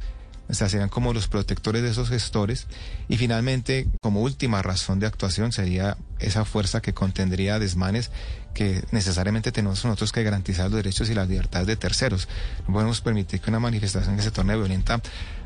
O 0.52 0.54
sea, 0.54 0.68
serían 0.68 0.90
como 0.90 1.14
los 1.14 1.30
protectores 1.30 1.82
de 1.82 1.90
esos 1.90 2.10
gestores. 2.10 2.68
Y 3.08 3.16
finalmente, 3.16 3.88
como 4.02 4.22
última 4.22 4.62
razón 4.62 5.00
de 5.00 5.08
actuación, 5.08 5.54
sería 5.54 5.98
esa 6.20 6.44
fuerza 6.44 6.82
que 6.82 6.94
contendría 6.94 7.58
desmanes 7.58 8.12
que 8.54 8.84
necesariamente 8.92 9.54
tenemos 9.54 9.84
nosotros 9.86 10.12
que 10.12 10.24
garantizar 10.24 10.66
los 10.66 10.76
derechos 10.76 11.10
y 11.10 11.14
las 11.14 11.30
libertades 11.30 11.68
de 11.68 11.78
terceros. 11.78 12.28
No 12.68 12.74
podemos 12.74 13.00
permitir 13.00 13.40
que 13.40 13.50
una 13.50 13.62
manifestación 13.62 14.18
que 14.18 14.24
se 14.24 14.32
torne 14.32 14.58
violenta 14.58 15.02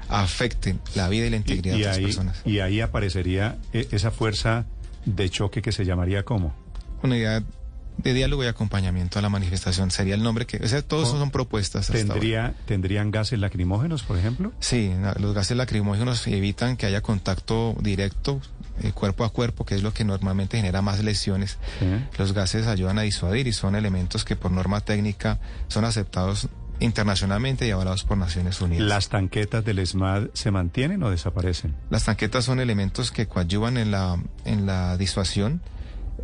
afecte 0.10 0.76
la 0.96 1.08
vida 1.08 1.28
y 1.28 1.30
la 1.30 1.38
integridad 1.38 1.78
de 1.78 1.84
las 1.84 2.00
personas. 2.00 2.42
Y 2.44 2.60
ahí 2.60 2.82
aparecería 2.82 3.58
eh, 3.74 3.88
esa 3.92 4.10
fuerza 4.10 4.66
de 5.06 5.30
choque 5.30 5.62
que 5.62 5.72
se 5.72 5.86
llamaría 5.86 6.24
¿cómo? 6.24 6.56
Unidad 7.04 7.44
de 7.98 8.14
diálogo 8.14 8.44
y 8.44 8.48
acompañamiento 8.48 9.20
a 9.20 9.22
la 9.22 9.30
manifestación. 9.30 9.92
Sería 9.92 10.16
el 10.16 10.24
nombre 10.24 10.46
que... 10.46 10.58
O 10.58 10.68
sea, 10.68 10.82
todos 10.82 11.10
son 11.10 11.32
propuestas. 11.32 11.88
¿Tendría, 11.88 12.54
¿Tendrían 12.66 13.12
gases 13.12 13.40
lacrimógenos, 13.40 14.04
por 14.04 14.18
ejemplo? 14.18 14.52
Sí, 14.60 14.92
los 15.20 15.34
gases 15.34 15.58
lacrimógenos 15.58 16.26
evitan 16.28 16.78
que 16.78 16.86
haya 16.86 17.02
contacto 17.02 17.76
directo, 17.80 18.42
eh, 18.82 18.92
cuerpo 18.92 19.24
a 19.24 19.30
cuerpo, 19.30 19.66
que 19.66 19.76
es 19.76 19.84
lo 19.84 19.94
que 19.94 20.04
normalmente 20.04 20.58
genera 20.58 20.82
más 20.82 21.04
lesiones. 21.04 21.58
Los 22.18 22.34
gases 22.34 22.68
ayudan 22.68 23.00
a 23.00 23.04
disuadir 23.04 23.48
y 23.48 23.54
son 23.54 23.76
elementos 23.76 24.26
que 24.26 24.36
por 24.36 24.52
norma 24.52 24.82
técnica 24.82 25.40
son 25.68 25.86
aceptados 25.86 26.50
internacionalmente 26.80 27.66
y 27.68 27.72
avalados 27.72 28.04
por 28.04 28.18
Naciones 28.18 28.60
Unidas. 28.62 28.88
¿Las 28.88 29.10
tanquetas 29.10 29.64
del 29.64 29.80
ESMAD 29.80 30.28
se 30.34 30.52
mantienen 30.52 31.02
o 31.04 31.10
desaparecen? 31.10 31.74
Las 31.90 32.04
tanquetas 32.04 32.46
son 32.46 32.60
elementos 32.60 33.12
que 33.12 33.28
coadyuvan 33.28 33.78
en 33.78 33.92
la, 33.92 34.20
en 34.44 34.66
la 34.66 34.98
disuasión 34.98 35.62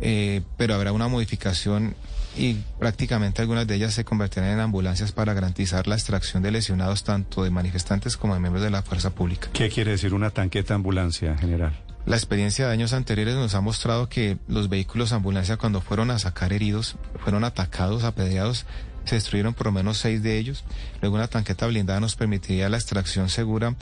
eh, 0.02 0.42
pero 0.56 0.74
habrá 0.74 0.92
una 0.92 1.08
modificación 1.08 1.94
y 2.36 2.54
prácticamente 2.78 3.40
algunas 3.40 3.66
de 3.66 3.76
ellas 3.76 3.94
se 3.94 4.04
convertirán 4.04 4.50
en 4.50 4.60
ambulancias 4.60 5.12
para 5.12 5.32
garantizar 5.32 5.86
la 5.86 5.94
extracción 5.94 6.42
de 6.42 6.50
lesionados 6.50 7.04
tanto 7.04 7.44
de 7.44 7.50
manifestantes 7.50 8.16
como 8.16 8.34
de 8.34 8.40
miembros 8.40 8.64
de 8.64 8.70
la 8.70 8.82
fuerza 8.82 9.10
pública. 9.10 9.48
¿Qué 9.52 9.68
quiere 9.68 9.92
decir 9.92 10.12
una 10.12 10.30
tanqueta 10.30 10.74
ambulancia, 10.74 11.36
general? 11.38 11.78
La 12.04 12.16
experiencia 12.16 12.66
de 12.66 12.72
años 12.72 12.92
anteriores 12.94 13.36
nos 13.36 13.54
ha 13.54 13.60
mostrado 13.60 14.08
que 14.08 14.38
los 14.48 14.68
vehículos 14.68 15.12
ambulancia 15.12 15.56
cuando 15.56 15.80
fueron 15.80 16.10
a 16.10 16.18
sacar 16.18 16.52
heridos, 16.52 16.96
fueron 17.22 17.44
atacados, 17.44 18.02
apedreados, 18.02 18.66
se 19.04 19.14
destruyeron 19.14 19.54
por 19.54 19.66
lo 19.66 19.72
menos 19.72 19.98
seis 19.98 20.22
de 20.22 20.36
ellos. 20.36 20.64
Luego 21.00 21.14
una 21.14 21.28
tanqueta 21.28 21.66
blindada 21.66 22.00
nos 22.00 22.16
permitiría 22.16 22.68
la 22.68 22.76
extracción 22.76 23.28
segura 23.28 23.76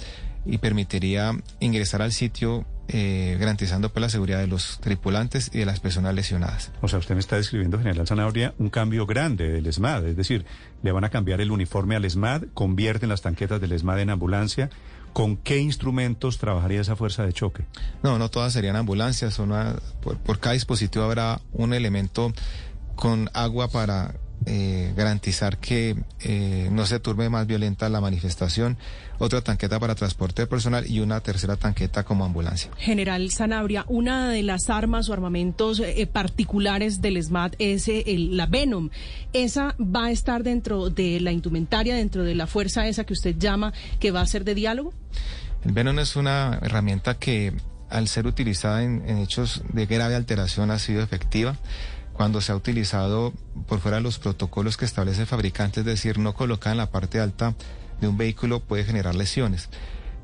y 0.44 0.58
permitiría 0.58 1.34
ingresar 1.60 2.02
al 2.02 2.12
sitio 2.12 2.66
eh, 2.92 3.36
garantizando 3.38 3.92
pues, 3.92 4.00
la 4.00 4.08
seguridad 4.08 4.40
de 4.40 4.48
los 4.48 4.80
tripulantes 4.80 5.50
y 5.54 5.60
de 5.60 5.66
las 5.66 5.78
personas 5.78 6.12
lesionadas. 6.12 6.72
O 6.80 6.88
sea, 6.88 6.98
usted 6.98 7.14
me 7.14 7.20
está 7.20 7.36
describiendo, 7.36 7.78
General 7.78 8.04
Zanabria, 8.04 8.52
un 8.58 8.68
cambio 8.68 9.06
grande 9.06 9.48
del 9.48 9.66
ESMAD, 9.66 10.08
es 10.08 10.16
decir, 10.16 10.44
le 10.82 10.90
van 10.90 11.04
a 11.04 11.08
cambiar 11.08 11.40
el 11.40 11.52
uniforme 11.52 11.94
al 11.94 12.04
ESMAD, 12.04 12.46
convierten 12.52 13.08
las 13.08 13.22
tanquetas 13.22 13.60
del 13.60 13.70
ESMAD 13.70 14.00
en 14.00 14.10
ambulancia. 14.10 14.70
¿Con 15.12 15.36
qué 15.36 15.58
instrumentos 15.58 16.38
trabajaría 16.38 16.80
esa 16.80 16.96
fuerza 16.96 17.24
de 17.24 17.32
choque? 17.32 17.64
No, 18.02 18.18
no 18.18 18.28
todas 18.28 18.52
serían 18.52 18.74
ambulancias, 18.74 19.40
por, 20.02 20.18
por 20.18 20.40
cada 20.40 20.54
dispositivo 20.54 21.04
habrá 21.04 21.40
un 21.52 21.74
elemento 21.74 22.32
con 22.96 23.30
agua 23.34 23.68
para 23.68 24.14
eh, 24.46 24.94
garantizar 24.96 25.58
que 25.58 25.96
eh, 26.20 26.68
no 26.72 26.86
se 26.86 26.98
turbe 26.98 27.28
más 27.28 27.46
violenta 27.46 27.90
la 27.90 28.00
manifestación, 28.00 28.78
otra 29.18 29.42
tanqueta 29.42 29.78
para 29.78 29.94
transporte 29.94 30.46
personal 30.46 30.86
y 30.90 31.00
una 31.00 31.20
tercera 31.20 31.56
tanqueta 31.56 32.04
como 32.04 32.24
ambulancia. 32.24 32.70
General 32.78 33.30
Sanabria, 33.30 33.84
una 33.86 34.30
de 34.30 34.42
las 34.42 34.70
armas 34.70 35.10
o 35.10 35.12
armamentos 35.12 35.78
eh, 35.80 36.08
particulares 36.10 37.02
del 37.02 37.22
SMAT 37.22 37.54
es 37.58 37.90
la 38.06 38.46
Venom. 38.46 38.88
¿Esa 39.34 39.76
va 39.78 40.06
a 40.06 40.10
estar 40.10 40.42
dentro 40.42 40.88
de 40.88 41.20
la 41.20 41.32
indumentaria, 41.32 41.94
dentro 41.94 42.24
de 42.24 42.34
la 42.34 42.46
fuerza 42.46 42.86
esa 42.86 43.04
que 43.04 43.12
usted 43.12 43.36
llama 43.38 43.74
que 43.98 44.10
va 44.10 44.22
a 44.22 44.26
ser 44.26 44.44
de 44.44 44.54
diálogo? 44.54 44.94
El 45.66 45.72
Venom 45.72 45.98
es 45.98 46.16
una 46.16 46.58
herramienta 46.62 47.18
que 47.18 47.52
al 47.90 48.08
ser 48.08 48.26
utilizada 48.26 48.82
en 48.82 49.18
hechos 49.18 49.62
de 49.70 49.84
grave 49.84 50.14
alteración 50.14 50.70
ha 50.70 50.78
sido 50.78 51.02
efectiva 51.02 51.58
cuando 52.20 52.42
se 52.42 52.52
ha 52.52 52.54
utilizado 52.54 53.32
por 53.66 53.80
fuera 53.80 53.98
los 53.98 54.18
protocolos 54.18 54.76
que 54.76 54.84
establece 54.84 55.22
el 55.22 55.26
fabricante, 55.26 55.80
es 55.80 55.86
decir, 55.86 56.18
no 56.18 56.34
colocada 56.34 56.72
en 56.72 56.76
la 56.76 56.90
parte 56.90 57.18
alta 57.18 57.54
de 57.98 58.08
un 58.08 58.18
vehículo 58.18 58.60
puede 58.60 58.84
generar 58.84 59.14
lesiones. 59.14 59.70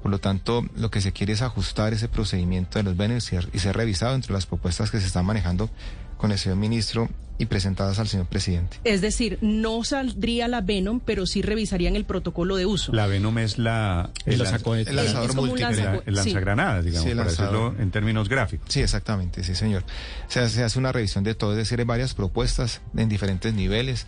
Por 0.02 0.10
lo 0.10 0.18
tanto, 0.18 0.62
lo 0.76 0.90
que 0.90 1.00
se 1.00 1.12
quiere 1.12 1.32
es 1.32 1.40
ajustar 1.40 1.94
ese 1.94 2.08
procedimiento 2.08 2.78
de 2.78 2.82
los 2.82 2.98
beneficiarios 2.98 3.50
y 3.54 3.60
ser 3.60 3.78
revisado 3.78 4.14
entre 4.14 4.34
las 4.34 4.44
propuestas 4.44 4.90
que 4.90 5.00
se 5.00 5.06
están 5.06 5.24
manejando 5.24 5.70
con 6.16 6.32
el 6.32 6.38
señor 6.38 6.58
ministro 6.58 7.08
y 7.38 7.46
presentadas 7.46 7.98
al 7.98 8.08
señor 8.08 8.26
presidente. 8.26 8.78
Es 8.84 9.00
decir, 9.00 9.38
no 9.40 9.84
saldría 9.84 10.48
la 10.48 10.60
Venom, 10.60 11.00
pero 11.00 11.26
sí 11.26 11.42
revisarían 11.42 11.96
el 11.96 12.04
protocolo 12.04 12.56
de 12.56 12.66
uso. 12.66 12.92
La 12.92 13.06
Venom 13.06 13.36
es 13.38 13.58
la 13.58 14.10
el, 14.24 14.38
lanzador 14.38 15.34
múltiple, 15.34 16.02
el 16.06 16.14
lanzagranadas, 16.14 16.84
digamos, 16.84 17.12
para 17.12 17.24
decirlo 17.24 17.74
en 17.78 17.90
términos 17.90 18.28
gráficos. 18.28 18.68
Sí, 18.70 18.80
exactamente, 18.80 19.44
sí, 19.44 19.54
señor. 19.54 19.84
O 20.26 20.30
sea, 20.30 20.48
se 20.48 20.62
hace 20.62 20.78
una 20.78 20.92
revisión 20.92 21.24
de 21.24 21.34
todo, 21.34 21.52
es 21.52 21.58
decir, 21.58 21.78
hay 21.78 21.84
varias 21.84 22.14
propuestas 22.14 22.80
en 22.96 23.08
diferentes 23.08 23.52
niveles. 23.52 24.06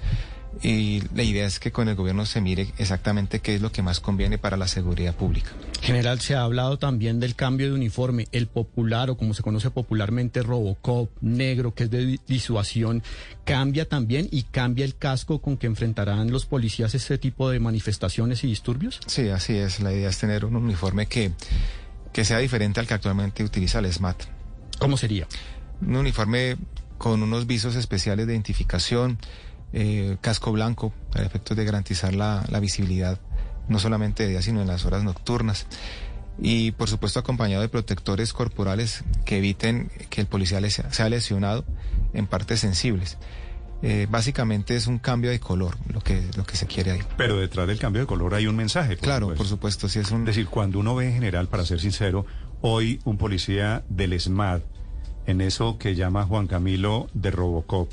Y 0.62 1.02
la 1.14 1.22
idea 1.22 1.46
es 1.46 1.60
que 1.60 1.70
con 1.70 1.88
el 1.88 1.94
gobierno 1.94 2.26
se 2.26 2.40
mire 2.40 2.72
exactamente 2.78 3.40
qué 3.40 3.54
es 3.54 3.62
lo 3.62 3.70
que 3.70 3.82
más 3.82 4.00
conviene 4.00 4.38
para 4.38 4.56
la 4.56 4.66
seguridad 4.66 5.14
pública. 5.14 5.50
General, 5.80 6.20
se 6.20 6.34
ha 6.34 6.42
hablado 6.42 6.78
también 6.78 7.20
del 7.20 7.36
cambio 7.36 7.68
de 7.68 7.74
uniforme, 7.74 8.26
el 8.32 8.48
popular 8.48 9.10
o 9.10 9.16
como 9.16 9.34
se 9.34 9.42
conoce 9.42 9.70
popularmente 9.70 10.42
Robocop, 10.42 11.10
negro, 11.20 11.74
que 11.74 11.84
es 11.84 11.90
de 11.90 12.18
disuasión, 12.26 13.04
cambia 13.44 13.88
también 13.88 14.28
y 14.32 14.42
cambia 14.42 14.84
el 14.84 14.96
casco 14.96 15.40
con 15.40 15.56
que 15.56 15.68
enfrentarán 15.68 16.32
los 16.32 16.46
policías 16.46 16.94
este 16.94 17.18
tipo 17.18 17.48
de 17.50 17.60
manifestaciones 17.60 18.42
y 18.42 18.48
disturbios. 18.48 19.00
Sí, 19.06 19.28
así 19.28 19.56
es. 19.56 19.80
La 19.80 19.92
idea 19.92 20.08
es 20.08 20.18
tener 20.18 20.44
un 20.44 20.56
uniforme 20.56 21.06
que, 21.06 21.30
que 22.12 22.24
sea 22.24 22.38
diferente 22.38 22.80
al 22.80 22.86
que 22.88 22.94
actualmente 22.94 23.44
utiliza 23.44 23.78
el 23.78 23.92
SMAT. 23.92 24.24
¿Cómo 24.80 24.96
sería? 24.96 25.28
Un 25.80 25.96
uniforme 25.96 26.56
con 26.98 27.22
unos 27.22 27.46
visos 27.46 27.76
especiales 27.76 28.26
de 28.26 28.32
identificación 28.32 29.18
eh, 29.72 30.16
casco 30.20 30.52
blanco 30.52 30.92
para 31.12 31.26
efectos 31.26 31.56
de 31.56 31.64
garantizar 31.64 32.14
la, 32.14 32.44
visibilidad 32.60 33.18
no 33.68 33.78
solamente 33.78 34.22
de 34.22 34.30
día 34.30 34.42
sino 34.42 34.62
en 34.62 34.66
las 34.66 34.84
horas 34.86 35.04
nocturnas 35.04 35.66
y 36.40 36.70
por 36.72 36.88
supuesto 36.88 37.18
acompañado 37.18 37.62
de 37.62 37.68
protectores 37.68 38.32
corporales 38.32 39.04
que 39.24 39.38
eviten 39.38 39.90
que 40.08 40.20
el 40.20 40.26
policía 40.26 40.60
sea 40.70 41.08
lesionado 41.08 41.64
en 42.12 42.26
partes 42.26 42.60
sensibles. 42.60 43.18
Eh, 43.80 44.08
básicamente 44.10 44.74
es 44.74 44.88
un 44.88 44.98
cambio 44.98 45.30
de 45.30 45.38
color 45.38 45.76
lo 45.92 46.00
que, 46.00 46.24
lo 46.36 46.44
que 46.44 46.56
se 46.56 46.66
quiere 46.66 46.92
ahí. 46.92 47.00
Pero 47.16 47.38
detrás 47.38 47.68
del 47.68 47.78
cambio 47.78 48.02
de 48.02 48.06
color 48.06 48.34
hay 48.34 48.46
un 48.46 48.56
mensaje. 48.56 48.96
claro, 48.96 49.34
por 49.34 49.46
supuesto, 49.46 49.88
sí 49.88 50.00
es 50.00 50.10
un... 50.10 50.22
Es 50.22 50.26
decir, 50.26 50.46
cuando 50.46 50.80
uno 50.80 50.96
ve 50.96 51.06
en 51.06 51.14
general, 51.14 51.48
para 51.48 51.64
ser 51.64 51.80
sincero, 51.80 52.26
hoy 52.60 53.00
un 53.04 53.18
policía 53.18 53.84
del 53.88 54.18
SMAD, 54.18 54.62
en 55.26 55.40
eso 55.40 55.78
que 55.78 55.94
llama 55.94 56.24
Juan 56.24 56.48
Camilo 56.48 57.08
de 57.14 57.30
Robocop, 57.30 57.92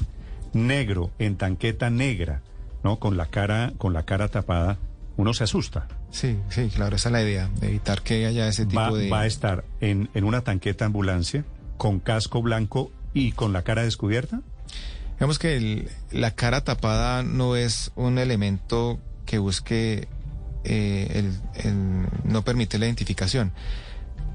negro 0.55 1.11
en 1.19 1.35
tanqueta 1.35 1.89
negra, 1.89 2.41
¿no? 2.83 2.97
Con 2.97 3.17
la 3.17 3.27
cara, 3.27 3.73
con 3.77 3.93
la 3.93 4.03
cara 4.03 4.29
tapada, 4.29 4.79
uno 5.17 5.33
se 5.33 5.43
asusta. 5.43 5.87
Sí, 6.09 6.39
sí, 6.49 6.69
claro, 6.73 6.95
esa 6.95 7.09
es 7.09 7.13
la 7.13 7.21
idea, 7.21 7.49
evitar 7.61 8.01
que 8.01 8.25
haya 8.25 8.47
ese 8.47 8.65
tipo 8.65 8.97
de... 8.97 9.09
Va 9.09 9.21
a 9.21 9.25
estar 9.25 9.65
en, 9.81 10.09
en 10.13 10.23
una 10.23 10.41
tanqueta 10.41 10.85
ambulancia, 10.85 11.43
con 11.77 11.99
casco 11.99 12.41
blanco 12.41 12.91
y 13.13 13.33
con 13.33 13.53
la 13.53 13.63
cara 13.63 13.83
descubierta. 13.83 14.41
Digamos 15.13 15.39
que 15.39 15.89
la 16.11 16.31
cara 16.31 16.63
tapada 16.63 17.23
no 17.23 17.55
es 17.55 17.91
un 17.95 18.17
elemento 18.17 18.99
que 19.25 19.39
busque 19.39 20.07
eh, 20.63 21.31
el, 21.63 22.07
no 22.23 22.43
permite 22.43 22.77
la 22.79 22.85
identificación. 22.85 23.51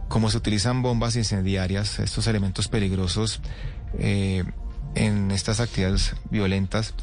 Como 0.09 0.31
se 0.31 0.39
utilizan 0.39 0.83
bombas 0.83 1.17
incendiarias, 1.17 1.99
estos 1.99 2.27
elementos 2.27 2.69
peligrosos 2.69 3.41
eh, 3.99 4.45
en 4.95 5.31
estas 5.31 5.61
actividades 5.61 6.15
violentas, 6.31 6.95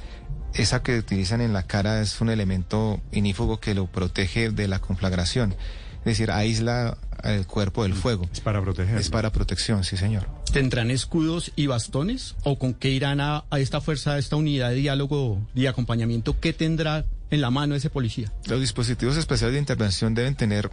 esa 0.53 0.81
que 0.81 0.97
utilizan 0.97 1.41
en 1.41 1.53
la 1.53 1.63
cara 1.63 2.01
es 2.01 2.19
un 2.21 2.29
elemento 2.29 2.99
inífugo 3.11 3.59
que 3.59 3.73
lo 3.73 3.87
protege 3.87 4.49
de 4.49 4.67
la 4.67 4.79
conflagración. 4.79 5.55
Es 5.99 6.05
decir, 6.05 6.31
aísla 6.31 6.97
el 7.23 7.45
cuerpo 7.45 7.83
del 7.83 7.93
fuego. 7.93 8.29
Es 8.31 8.39
para 8.39 8.61
proteger. 8.61 8.97
Es 8.97 9.09
para 9.09 9.31
protección, 9.31 9.83
sí, 9.83 9.97
señor. 9.97 10.27
¿Tendrán 10.53 10.91
escudos 10.91 11.51
y 11.55 11.67
bastones? 11.67 12.35
¿O 12.43 12.57
con 12.57 12.73
qué 12.73 12.89
irán 12.89 13.19
a, 13.19 13.43
esta 13.57 13.81
fuerza, 13.81 14.13
a 14.13 14.17
esta 14.17 14.35
unidad 14.35 14.69
de 14.69 14.75
diálogo 14.75 15.41
y 15.53 15.65
acompañamiento? 15.65 16.39
¿Qué 16.39 16.53
tendrá 16.53 17.05
en 17.29 17.41
la 17.41 17.51
mano 17.51 17.75
ese 17.75 17.89
policía? 17.89 18.31
Los 18.45 18.61
dispositivos 18.61 19.17
especiales 19.17 19.53
de 19.53 19.59
intervención 19.59 20.13
deben 20.13 20.35
tener 20.35 20.69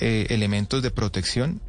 eh, 0.00 0.26
elementos 0.30 0.82
de 0.82 0.90
protección 0.90 1.60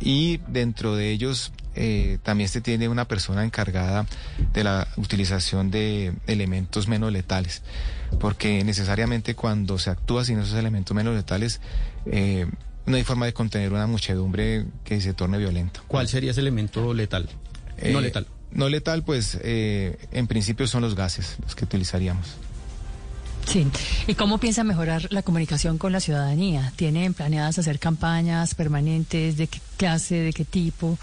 y 0.00 0.38
dentro 0.48 0.96
de 0.96 1.10
ellos 1.10 1.52
eh, 1.74 2.18
también 2.22 2.48
se 2.48 2.60
tiene 2.60 2.88
una 2.88 3.06
persona 3.06 3.44
encargada 3.44 4.06
de 4.52 4.64
la 4.64 4.88
utilización 4.96 5.70
de 5.70 6.12
elementos 6.26 6.88
menos 6.88 7.12
letales, 7.12 7.62
porque 8.20 8.64
necesariamente 8.64 9.34
cuando 9.34 9.78
se 9.78 9.90
actúa 9.90 10.24
sin 10.24 10.38
esos 10.38 10.54
elementos 10.58 10.94
menos 10.94 11.14
letales, 11.14 11.60
eh, 12.06 12.46
no 12.86 12.96
hay 12.96 13.04
forma 13.04 13.26
de 13.26 13.34
contener 13.34 13.72
una 13.72 13.86
muchedumbre 13.86 14.66
que 14.84 15.00
se 15.00 15.14
torne 15.14 15.38
violenta. 15.38 15.82
¿Cuál 15.86 16.08
sería 16.08 16.30
ese 16.30 16.40
elemento 16.40 16.94
letal? 16.94 17.28
no 17.82 17.98
eh, 17.98 18.02
letal. 18.02 18.26
No 18.50 18.68
letal, 18.70 19.04
pues 19.04 19.38
en 19.42 20.26
principio 20.26 20.66
son 20.66 20.80
los 20.80 20.94
gases 20.94 21.36
los 21.42 21.54
que 21.54 21.64
utilizaríamos. 21.64 22.38
Sí. 23.48 23.66
¿Y 24.06 24.14
cómo 24.14 24.36
piensa 24.36 24.62
mejorar 24.62 25.10
la 25.10 25.22
comunicación 25.22 25.78
con 25.78 25.90
la 25.90 26.00
ciudadanía? 26.00 26.70
¿Tienen 26.76 27.14
planeadas 27.14 27.58
hacer 27.58 27.78
campañas 27.78 28.54
permanentes? 28.54 29.38
¿De 29.38 29.46
qué 29.46 29.58
clase? 29.78 30.16
¿De 30.16 30.32
qué 30.34 30.44
tipo? 30.44 30.98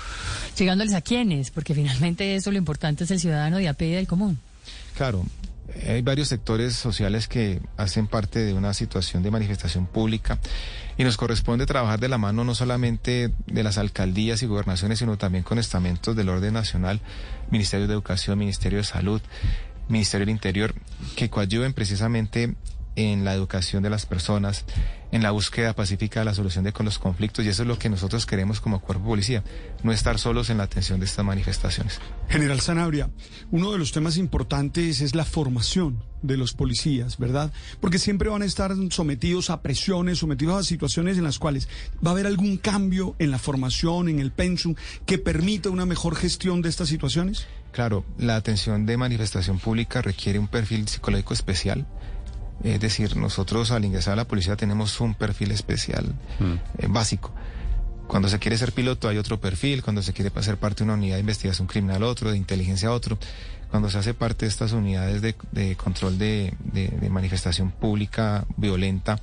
¿Llegándoles 0.55 0.93
a 0.93 1.01
quiénes? 1.01 1.49
Porque 1.49 1.73
finalmente 1.73 2.35
eso 2.35 2.51
lo 2.51 2.59
importante 2.59 3.05
es 3.05 3.11
el 3.11 3.19
ciudadano 3.19 3.57
de 3.57 3.67
a 3.67 3.73
pie 3.73 3.95
del 3.95 4.05
común. 4.05 4.37
Claro. 4.95 5.25
Hay 5.87 6.03
varios 6.03 6.27
sectores 6.27 6.75
sociales 6.75 7.27
que 7.27 7.59
hacen 7.77 8.05
parte 8.05 8.39
de 8.39 8.53
una 8.53 8.75
situación 8.75 9.23
de 9.23 9.31
manifestación 9.31 9.87
pública 9.87 10.39
y 10.97 11.03
nos 11.03 11.17
corresponde 11.17 11.65
trabajar 11.65 11.99
de 11.99 12.07
la 12.07 12.19
mano 12.19 12.43
no 12.43 12.53
solamente 12.53 13.31
de 13.47 13.63
las 13.63 13.79
alcaldías 13.79 14.43
y 14.43 14.45
gobernaciones, 14.45 14.99
sino 14.99 15.17
también 15.17 15.43
con 15.43 15.57
estamentos 15.57 16.15
del 16.15 16.29
orden 16.29 16.53
nacional, 16.53 17.01
Ministerio 17.49 17.87
de 17.87 17.93
Educación, 17.93 18.37
Ministerio 18.37 18.77
de 18.77 18.85
Salud, 18.85 19.21
Ministerio 19.87 20.25
del 20.25 20.33
Interior, 20.33 20.73
que 21.15 21.29
coadyuven 21.29 21.73
precisamente 21.73 22.55
en 22.95 23.25
la 23.25 23.33
educación 23.33 23.83
de 23.83 23.89
las 23.89 24.05
personas, 24.05 24.65
en 25.11 25.21
la 25.21 25.31
búsqueda 25.31 25.73
pacífica 25.73 26.21
de 26.21 26.25
la 26.25 26.33
solución 26.33 26.63
de 26.63 26.73
los 26.83 26.99
conflictos 26.99 27.45
y 27.45 27.49
eso 27.49 27.61
es 27.61 27.67
lo 27.67 27.77
que 27.77 27.89
nosotros 27.89 28.25
queremos 28.25 28.61
como 28.61 28.79
cuerpo 28.79 29.05
policía, 29.05 29.43
no 29.83 29.91
estar 29.91 30.19
solos 30.19 30.49
en 30.49 30.57
la 30.57 30.63
atención 30.63 30.99
de 30.99 31.05
estas 31.05 31.25
manifestaciones. 31.25 31.99
General 32.29 32.59
Sanabria, 32.59 33.09
uno 33.51 33.71
de 33.71 33.77
los 33.77 33.91
temas 33.91 34.17
importantes 34.17 35.01
es 35.01 35.15
la 35.15 35.25
formación 35.25 36.03
de 36.21 36.37
los 36.37 36.53
policías, 36.53 37.17
¿verdad? 37.17 37.51
Porque 37.79 37.99
siempre 37.99 38.29
van 38.29 38.41
a 38.41 38.45
estar 38.45 38.73
sometidos 38.89 39.49
a 39.49 39.61
presiones, 39.61 40.19
sometidos 40.19 40.59
a 40.59 40.63
situaciones 40.63 41.17
en 41.17 41.23
las 41.23 41.39
cuales 41.39 41.69
va 42.05 42.11
a 42.11 42.13
haber 42.13 42.27
algún 42.27 42.57
cambio 42.57 43.15
en 43.19 43.31
la 43.31 43.39
formación, 43.39 44.09
en 44.09 44.19
el 44.19 44.31
pensum, 44.31 44.75
que 45.05 45.17
permita 45.17 45.69
una 45.69 45.85
mejor 45.85 46.15
gestión 46.15 46.61
de 46.61 46.69
estas 46.69 46.89
situaciones. 46.89 47.45
Claro, 47.75 48.05
la 48.17 48.37
atención 48.37 48.85
de 48.85 48.95
manifestación 48.95 49.59
pública 49.59 50.01
requiere 50.01 50.39
un 50.39 50.47
perfil 50.47 50.87
psicológico 50.87 51.33
especial. 51.33 51.85
Es 52.63 52.79
decir, 52.79 53.17
nosotros 53.17 53.69
al 53.71 53.83
ingresar 53.83 54.13
a 54.13 54.15
la 54.15 54.25
policía 54.29 54.55
tenemos 54.55 55.01
un 55.01 55.13
perfil 55.13 55.51
especial 55.51 56.05
mm. 56.39 56.53
eh, 56.77 56.87
básico. 56.87 57.33
Cuando 58.07 58.29
se 58.29 58.39
quiere 58.39 58.57
ser 58.57 58.71
piloto 58.71 59.09
hay 59.09 59.17
otro 59.17 59.41
perfil, 59.41 59.83
cuando 59.83 60.01
se 60.03 60.13
quiere 60.13 60.31
ser 60.41 60.55
parte 60.55 60.77
de 60.77 60.83
una 60.85 60.93
unidad 60.93 61.15
de 61.15 61.19
investigación 61.19 61.67
criminal 61.67 62.03
otro, 62.03 62.31
de 62.31 62.37
inteligencia 62.37 62.93
otro, 62.93 63.19
cuando 63.69 63.89
se 63.89 63.97
hace 63.97 64.13
parte 64.13 64.45
de 64.45 64.51
estas 64.51 64.71
unidades 64.71 65.21
de, 65.21 65.75
control 65.75 66.17
de, 66.17 66.53
manifestación 67.09 67.71
pública 67.71 68.45
violenta, 68.55 69.19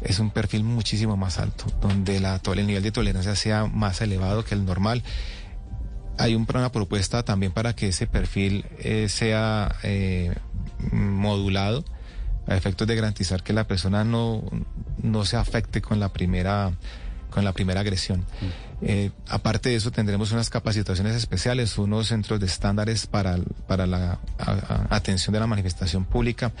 es 0.00 0.18
un 0.18 0.30
perfil 0.30 0.64
muchísimo 0.64 1.16
más 1.16 1.38
alto, 1.38 1.66
donde 1.80 2.18
la, 2.18 2.40
el 2.44 2.66
nivel 2.66 2.82
de 2.82 2.90
tolerancia 2.90 3.36
sea 3.36 3.66
más 3.66 4.00
elevado 4.00 4.44
que 4.44 4.56
el 4.56 4.64
normal 4.64 5.04
hay 6.18 6.34
una 6.34 6.72
propuesta 6.72 7.22
también 7.24 7.52
para 7.52 7.74
que 7.74 7.88
ese 7.88 8.06
perfil 8.06 8.64
eh, 8.78 9.08
sea 9.08 9.76
eh, 9.82 10.34
modulado 10.92 11.84
a 12.46 12.56
efectos 12.56 12.86
de 12.86 12.94
garantizar 12.94 13.42
que 13.42 13.52
la 13.52 13.66
persona 13.66 14.04
no, 14.04 14.42
no 15.02 15.24
se 15.24 15.36
afecte 15.36 15.82
con 15.82 16.00
la 16.00 16.12
primera 16.12 16.72
con 17.30 17.44
la 17.44 17.52
primera 17.52 17.80
agresión. 17.80 18.20
Mm. 18.20 18.46
Eh, 18.82 19.10
aparte 19.28 19.68
de 19.68 19.76
eso, 19.76 19.90
tendremos 19.90 20.32
unas 20.32 20.48
capacitaciones 20.48 21.14
especiales, 21.16 21.76
unos 21.76 22.08
centros 22.08 22.40
de 22.40 22.46
estándares 22.46 23.06
para, 23.06 23.36
para 23.66 23.86
la 23.86 24.20
atención 24.88 25.34
de 25.34 25.40
la 25.40 25.46
manifestación 25.46 26.06
pública 26.06 26.52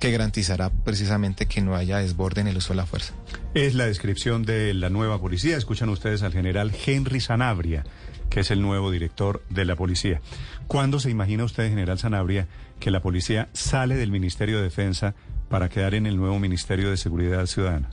que 0.00 0.10
garantizará 0.10 0.70
precisamente 0.70 1.46
que 1.46 1.60
no 1.60 1.76
haya 1.76 1.98
desborde 1.98 2.40
en 2.40 2.48
el 2.48 2.56
uso 2.56 2.72
de 2.72 2.78
la 2.78 2.86
fuerza. 2.86 3.14
Es 3.54 3.74
la 3.74 3.86
descripción 3.86 4.42
de 4.42 4.74
la 4.74 4.90
nueva 4.90 5.20
policía. 5.20 5.56
Escuchan 5.56 5.90
ustedes 5.90 6.22
al 6.22 6.32
general 6.32 6.72
Henry 6.86 7.20
Sanabria 7.20 7.84
que 8.30 8.40
es 8.40 8.50
el 8.50 8.62
nuevo 8.62 8.90
director 8.90 9.44
de 9.50 9.66
la 9.66 9.76
policía. 9.76 10.22
¿Cuándo 10.68 11.00
se 11.00 11.10
imagina 11.10 11.44
usted, 11.44 11.68
general 11.68 11.98
Sanabria, 11.98 12.46
que 12.78 12.90
la 12.90 13.02
policía 13.02 13.48
sale 13.52 13.96
del 13.96 14.12
Ministerio 14.12 14.58
de 14.58 14.62
Defensa 14.62 15.14
para 15.50 15.68
quedar 15.68 15.94
en 15.94 16.06
el 16.06 16.16
nuevo 16.16 16.38
Ministerio 16.38 16.90
de 16.90 16.96
Seguridad 16.96 17.44
Ciudadana? 17.46 17.90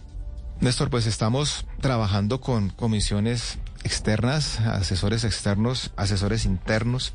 Néstor, 0.61 0.89
pues 0.89 1.07
estamos 1.07 1.65
trabajando 1.81 2.39
con 2.39 2.69
comisiones 2.69 3.57
externas, 3.83 4.59
asesores 4.59 5.23
externos, 5.23 5.91
asesores 5.97 6.45
internos. 6.45 7.13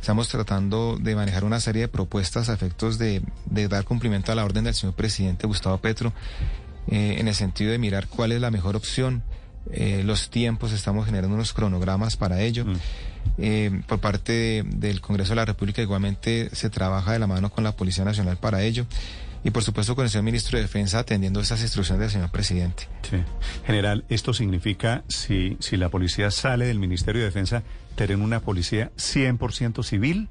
Estamos 0.00 0.28
tratando 0.28 0.96
de 1.00 1.14
manejar 1.14 1.44
una 1.44 1.60
serie 1.60 1.82
de 1.82 1.88
propuestas 1.88 2.48
a 2.48 2.54
efectos 2.54 2.98
de, 2.98 3.22
dar 3.68 3.84
cumplimiento 3.84 4.32
a 4.32 4.34
la 4.34 4.44
orden 4.44 4.64
del 4.64 4.74
señor 4.74 4.94
presidente 4.94 5.46
Gustavo 5.46 5.78
Petro, 5.78 6.12
eh, 6.88 7.16
en 7.18 7.28
el 7.28 7.34
sentido 7.34 7.72
de 7.72 7.78
mirar 7.78 8.08
cuál 8.08 8.32
es 8.32 8.40
la 8.40 8.50
mejor 8.50 8.76
opción 8.76 9.22
eh, 9.70 10.02
los 10.04 10.30
tiempos, 10.30 10.72
estamos 10.72 11.04
generando 11.04 11.34
unos 11.34 11.52
cronogramas 11.52 12.16
para 12.16 12.40
ello. 12.40 12.64
Mm. 12.64 12.76
Eh, 13.36 13.82
por 13.86 13.98
parte 13.98 14.64
del 14.66 15.00
Congreso 15.00 15.32
de 15.32 15.36
la 15.36 15.44
República 15.44 15.82
igualmente 15.82 16.48
se 16.54 16.70
trabaja 16.70 17.12
de 17.12 17.18
la 17.18 17.26
mano 17.26 17.50
con 17.50 17.62
la 17.62 17.72
Policía 17.72 18.04
Nacional 18.04 18.36
para 18.38 18.62
ello 18.62 18.86
y 19.44 19.50
por 19.50 19.62
supuesto 19.62 19.94
con 19.94 20.04
el 20.04 20.10
señor 20.10 20.24
ministro 20.24 20.56
de 20.56 20.62
Defensa 20.62 20.98
atendiendo 20.98 21.40
esas 21.40 21.62
instrucciones 21.62 22.00
del 22.00 22.10
señor 22.10 22.30
presidente. 22.30 22.88
Sí. 23.08 23.18
General, 23.66 24.04
esto 24.08 24.32
significa, 24.32 25.04
si, 25.08 25.56
si 25.60 25.76
la 25.76 25.88
policía 25.88 26.30
sale 26.30 26.66
del 26.66 26.78
Ministerio 26.78 27.20
de 27.20 27.26
Defensa, 27.26 27.62
tener 27.94 28.16
una 28.16 28.40
policía 28.40 28.90
100% 28.96 29.82
civil. 29.82 30.28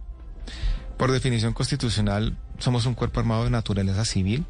Por 0.98 1.12
definición 1.12 1.54
constitucional, 1.54 2.36
somos 2.58 2.86
un 2.86 2.96
cuerpo 2.96 3.20
armado 3.20 3.44
de 3.44 3.52
naturaleza 3.52 4.04
civil. 4.04 4.46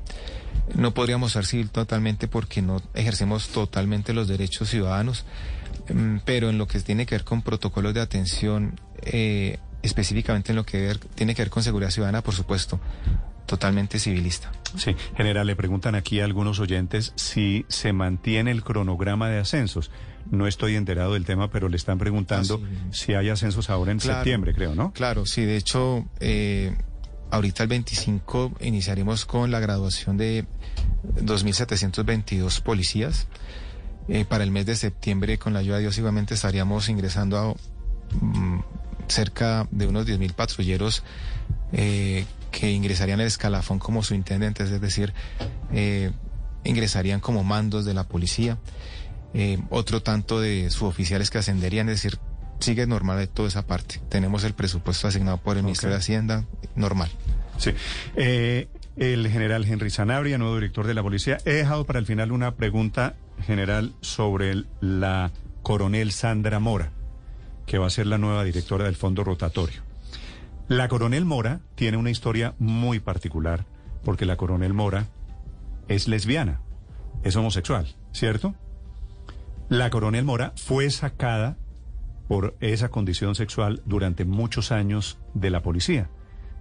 No 0.75 0.93
podríamos 0.93 1.33
ser 1.33 1.45
civil 1.45 1.69
totalmente 1.69 2.27
porque 2.27 2.61
no 2.61 2.81
ejercemos 2.93 3.49
totalmente 3.49 4.13
los 4.13 4.27
derechos 4.27 4.69
ciudadanos, 4.69 5.25
mm, 5.93 6.17
pero 6.25 6.49
en 6.49 6.57
lo 6.57 6.67
que 6.67 6.79
tiene 6.79 7.05
que 7.05 7.15
ver 7.15 7.23
con 7.25 7.41
protocolos 7.41 7.93
de 7.93 8.01
atención, 8.01 8.79
eh, 9.01 9.59
específicamente 9.81 10.51
en 10.51 10.55
lo 10.55 10.65
que 10.65 10.97
tiene 11.15 11.35
que 11.35 11.41
ver 11.41 11.49
con 11.49 11.63
seguridad 11.63 11.91
ciudadana, 11.91 12.21
por 12.21 12.33
supuesto, 12.33 12.79
totalmente 13.47 13.97
civilista. 13.97 14.51
Sí, 14.75 14.95
general, 15.15 15.47
le 15.47 15.55
preguntan 15.55 15.95
aquí 15.95 16.19
a 16.19 16.25
algunos 16.25 16.59
oyentes 16.59 17.13
si 17.15 17.65
se 17.69 17.93
mantiene 17.93 18.51
el 18.51 18.63
cronograma 18.63 19.29
de 19.29 19.39
ascensos. 19.39 19.89
No 20.29 20.45
estoy 20.45 20.75
enterado 20.75 21.13
del 21.13 21.25
tema, 21.25 21.49
pero 21.49 21.69
le 21.69 21.77
están 21.77 21.97
preguntando 21.97 22.61
ah, 22.61 22.87
si 22.91 23.13
hay 23.13 23.29
ascensos 23.29 23.69
ahora 23.69 23.93
en 23.93 24.01
septiembre, 24.01 24.53
creo, 24.53 24.75
¿no? 24.75 24.91
Claro, 24.91 25.25
sí, 25.25 25.45
de 25.45 25.55
hecho, 25.55 26.05
eh, 26.19 26.75
ahorita 27.31 27.63
el 27.63 27.69
25 27.69 28.57
iniciaremos 28.59 29.25
con 29.25 29.49
la 29.49 29.59
graduación 29.61 30.17
de 30.17 30.45
2.722 31.15 32.61
policías. 32.61 33.27
Eh, 34.09 34.25
para 34.25 34.43
el 34.43 34.51
mes 34.51 34.65
de 34.65 34.75
septiembre, 34.75 35.37
con 35.37 35.53
la 35.53 35.59
ayuda 35.59 35.77
de 35.77 35.83
Dios, 35.83 35.97
igualmente 35.97 36.33
estaríamos 36.33 36.87
ingresando 36.89 37.37
a 37.37 38.15
mm, 38.15 38.63
cerca 39.07 39.67
de 39.71 39.87
unos 39.87 40.05
10.000 40.05 40.33
patrulleros 40.33 41.03
eh, 41.73 42.25
que 42.57 42.71
ingresarían 42.71 43.19
al 43.19 43.27
escalafón 43.27 43.77
como 43.77 44.01
subintendentes, 44.01 44.71
es 44.71 44.81
decir, 44.81 45.13
eh, 45.71 46.11
ingresarían 46.63 47.19
como 47.19 47.43
mandos 47.43 47.85
de 47.85 47.93
la 47.93 48.07
policía. 48.07 48.57
otro 49.69 50.01
tanto 50.01 50.41
de 50.41 50.71
suboficiales 50.71 51.29
que 51.29 51.37
ascenderían, 51.37 51.89
es 51.89 52.01
decir, 52.01 52.19
sigue 52.59 52.87
normal 52.87 53.19
de 53.19 53.27
toda 53.27 53.47
esa 53.47 53.67
parte. 53.67 54.01
Tenemos 54.09 54.43
el 54.43 54.53
presupuesto 54.53 55.07
asignado 55.07 55.37
por 55.37 55.57
el 55.57 55.63
Ministerio 55.63 55.93
de 55.93 55.99
Hacienda, 55.99 56.45
normal. 56.75 57.11
Sí. 57.59 57.71
Eh, 58.15 58.67
el 58.95 59.29
general 59.29 59.63
Henry 59.65 59.91
Sanabria, 59.91 60.39
nuevo 60.39 60.55
director 60.55 60.87
de 60.87 60.95
la 60.95 61.03
policía. 61.03 61.37
He 61.45 61.53
dejado 61.53 61.85
para 61.85 61.99
el 61.99 62.07
final 62.07 62.31
una 62.31 62.55
pregunta 62.55 63.15
general 63.45 63.93
sobre 64.01 64.63
la 64.81 65.31
coronel 65.61 66.11
Sandra 66.11 66.59
Mora, 66.59 66.91
que 67.67 67.77
va 67.77 67.85
a 67.85 67.91
ser 67.91 68.07
la 68.07 68.17
nueva 68.17 68.43
directora 68.43 68.85
del 68.85 68.95
Fondo 68.95 69.23
Rotatorio. 69.23 69.86
La 70.69 70.89
coronel 70.89 71.23
Mora 71.23 71.61
tiene 71.75 71.95
una 71.95 72.11
historia 72.11 72.53
muy 72.59 72.99
particular, 72.99 73.65
porque 74.03 74.25
la 74.25 74.35
coronel 74.35 74.73
Mora 74.73 75.07
es 75.87 76.09
lesbiana, 76.09 76.59
es 77.23 77.37
homosexual, 77.37 77.95
¿cierto? 78.11 78.53
La 79.69 79.89
coronel 79.89 80.25
Mora 80.25 80.51
fue 80.57 80.89
sacada 80.89 81.55
por 82.27 82.57
esa 82.59 82.89
condición 82.89 83.35
sexual 83.35 83.81
durante 83.85 84.25
muchos 84.25 84.73
años 84.73 85.17
de 85.33 85.51
la 85.51 85.61
policía. 85.61 86.09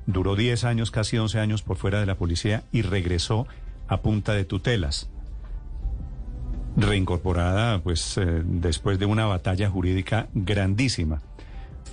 Duró 0.07 0.37
10 0.37 0.62
años, 0.62 0.92
casi 0.92 1.19
11 1.19 1.40
años 1.40 1.62
por 1.62 1.77
fuera 1.77 1.99
de 1.99 2.07
la 2.07 2.14
policía 2.14 2.62
y 2.71 2.83
regresó 2.83 3.49
a 3.88 4.03
punta 4.03 4.35
de 4.35 4.45
tutelas. 4.45 5.11
Reincorporada, 6.77 7.83
pues, 7.83 8.19
eh, 8.19 8.42
después 8.45 9.01
de 9.01 9.07
una 9.07 9.27
batalla 9.27 9.69
jurídica 9.69 10.29
grandísima. 10.33 11.23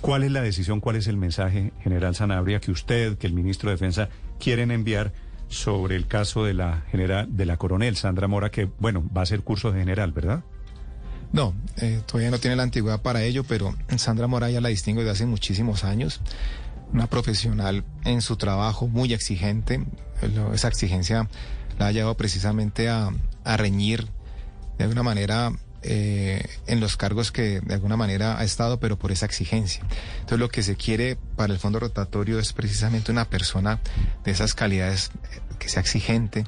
¿Cuál 0.04 0.22
es 0.22 0.32
la 0.32 0.42
decisión, 0.42 0.80
cuál 0.80 0.96
es 0.96 1.06
el 1.06 1.16
mensaje, 1.16 1.72
general 1.80 2.14
Sanabria, 2.14 2.60
que 2.60 2.70
usted, 2.70 3.16
que 3.16 3.26
el 3.26 3.32
ministro 3.32 3.70
de 3.70 3.76
Defensa 3.76 4.10
quieren 4.38 4.70
enviar 4.70 5.14
sobre 5.48 5.96
el 5.96 6.06
caso 6.06 6.44
de 6.44 6.52
la 6.52 6.82
general, 6.90 7.34
de 7.34 7.46
la 7.46 7.56
coronel 7.56 7.96
Sandra 7.96 8.28
Mora, 8.28 8.50
que, 8.50 8.68
bueno, 8.78 9.02
va 9.16 9.22
a 9.22 9.26
ser 9.26 9.40
curso 9.40 9.72
de 9.72 9.78
general, 9.78 10.12
¿verdad? 10.12 10.44
No, 11.32 11.54
eh, 11.78 12.02
todavía 12.04 12.30
no 12.30 12.38
tiene 12.38 12.54
la 12.54 12.64
antigüedad 12.64 13.00
para 13.00 13.22
ello, 13.22 13.44
pero 13.44 13.74
Sandra 13.96 14.26
Moraya 14.26 14.60
la 14.60 14.68
distingo 14.68 15.00
desde 15.00 15.12
hace 15.12 15.24
muchísimos 15.24 15.84
años. 15.84 16.20
Una 16.92 17.06
profesional 17.06 17.82
en 18.04 18.20
su 18.20 18.36
trabajo 18.36 18.88
muy 18.88 19.14
exigente. 19.14 19.86
Esa 20.52 20.68
exigencia 20.68 21.30
la 21.78 21.86
ha 21.86 21.92
llevado 21.92 22.14
precisamente 22.18 22.90
a, 22.90 23.10
reñir 23.56 24.06
de 24.76 24.84
alguna 24.84 25.02
manera 25.02 25.50
eh, 25.86 26.42
en 26.66 26.80
los 26.80 26.96
cargos 26.96 27.30
que 27.30 27.60
de 27.60 27.74
alguna 27.74 27.96
manera 27.96 28.38
ha 28.38 28.44
estado, 28.44 28.80
pero 28.80 28.98
por 28.98 29.12
esa 29.12 29.26
exigencia. 29.26 29.82
Entonces 30.14 30.38
lo 30.38 30.48
que 30.48 30.62
se 30.62 30.76
quiere 30.76 31.16
para 31.36 31.52
el 31.52 31.58
fondo 31.58 31.78
rotatorio 31.78 32.38
es 32.38 32.52
precisamente 32.52 33.12
una 33.12 33.26
persona 33.26 33.80
de 34.24 34.30
esas 34.32 34.54
calidades 34.54 35.10
eh, 35.32 35.40
que 35.58 35.68
sea 35.68 35.80
exigente, 35.80 36.44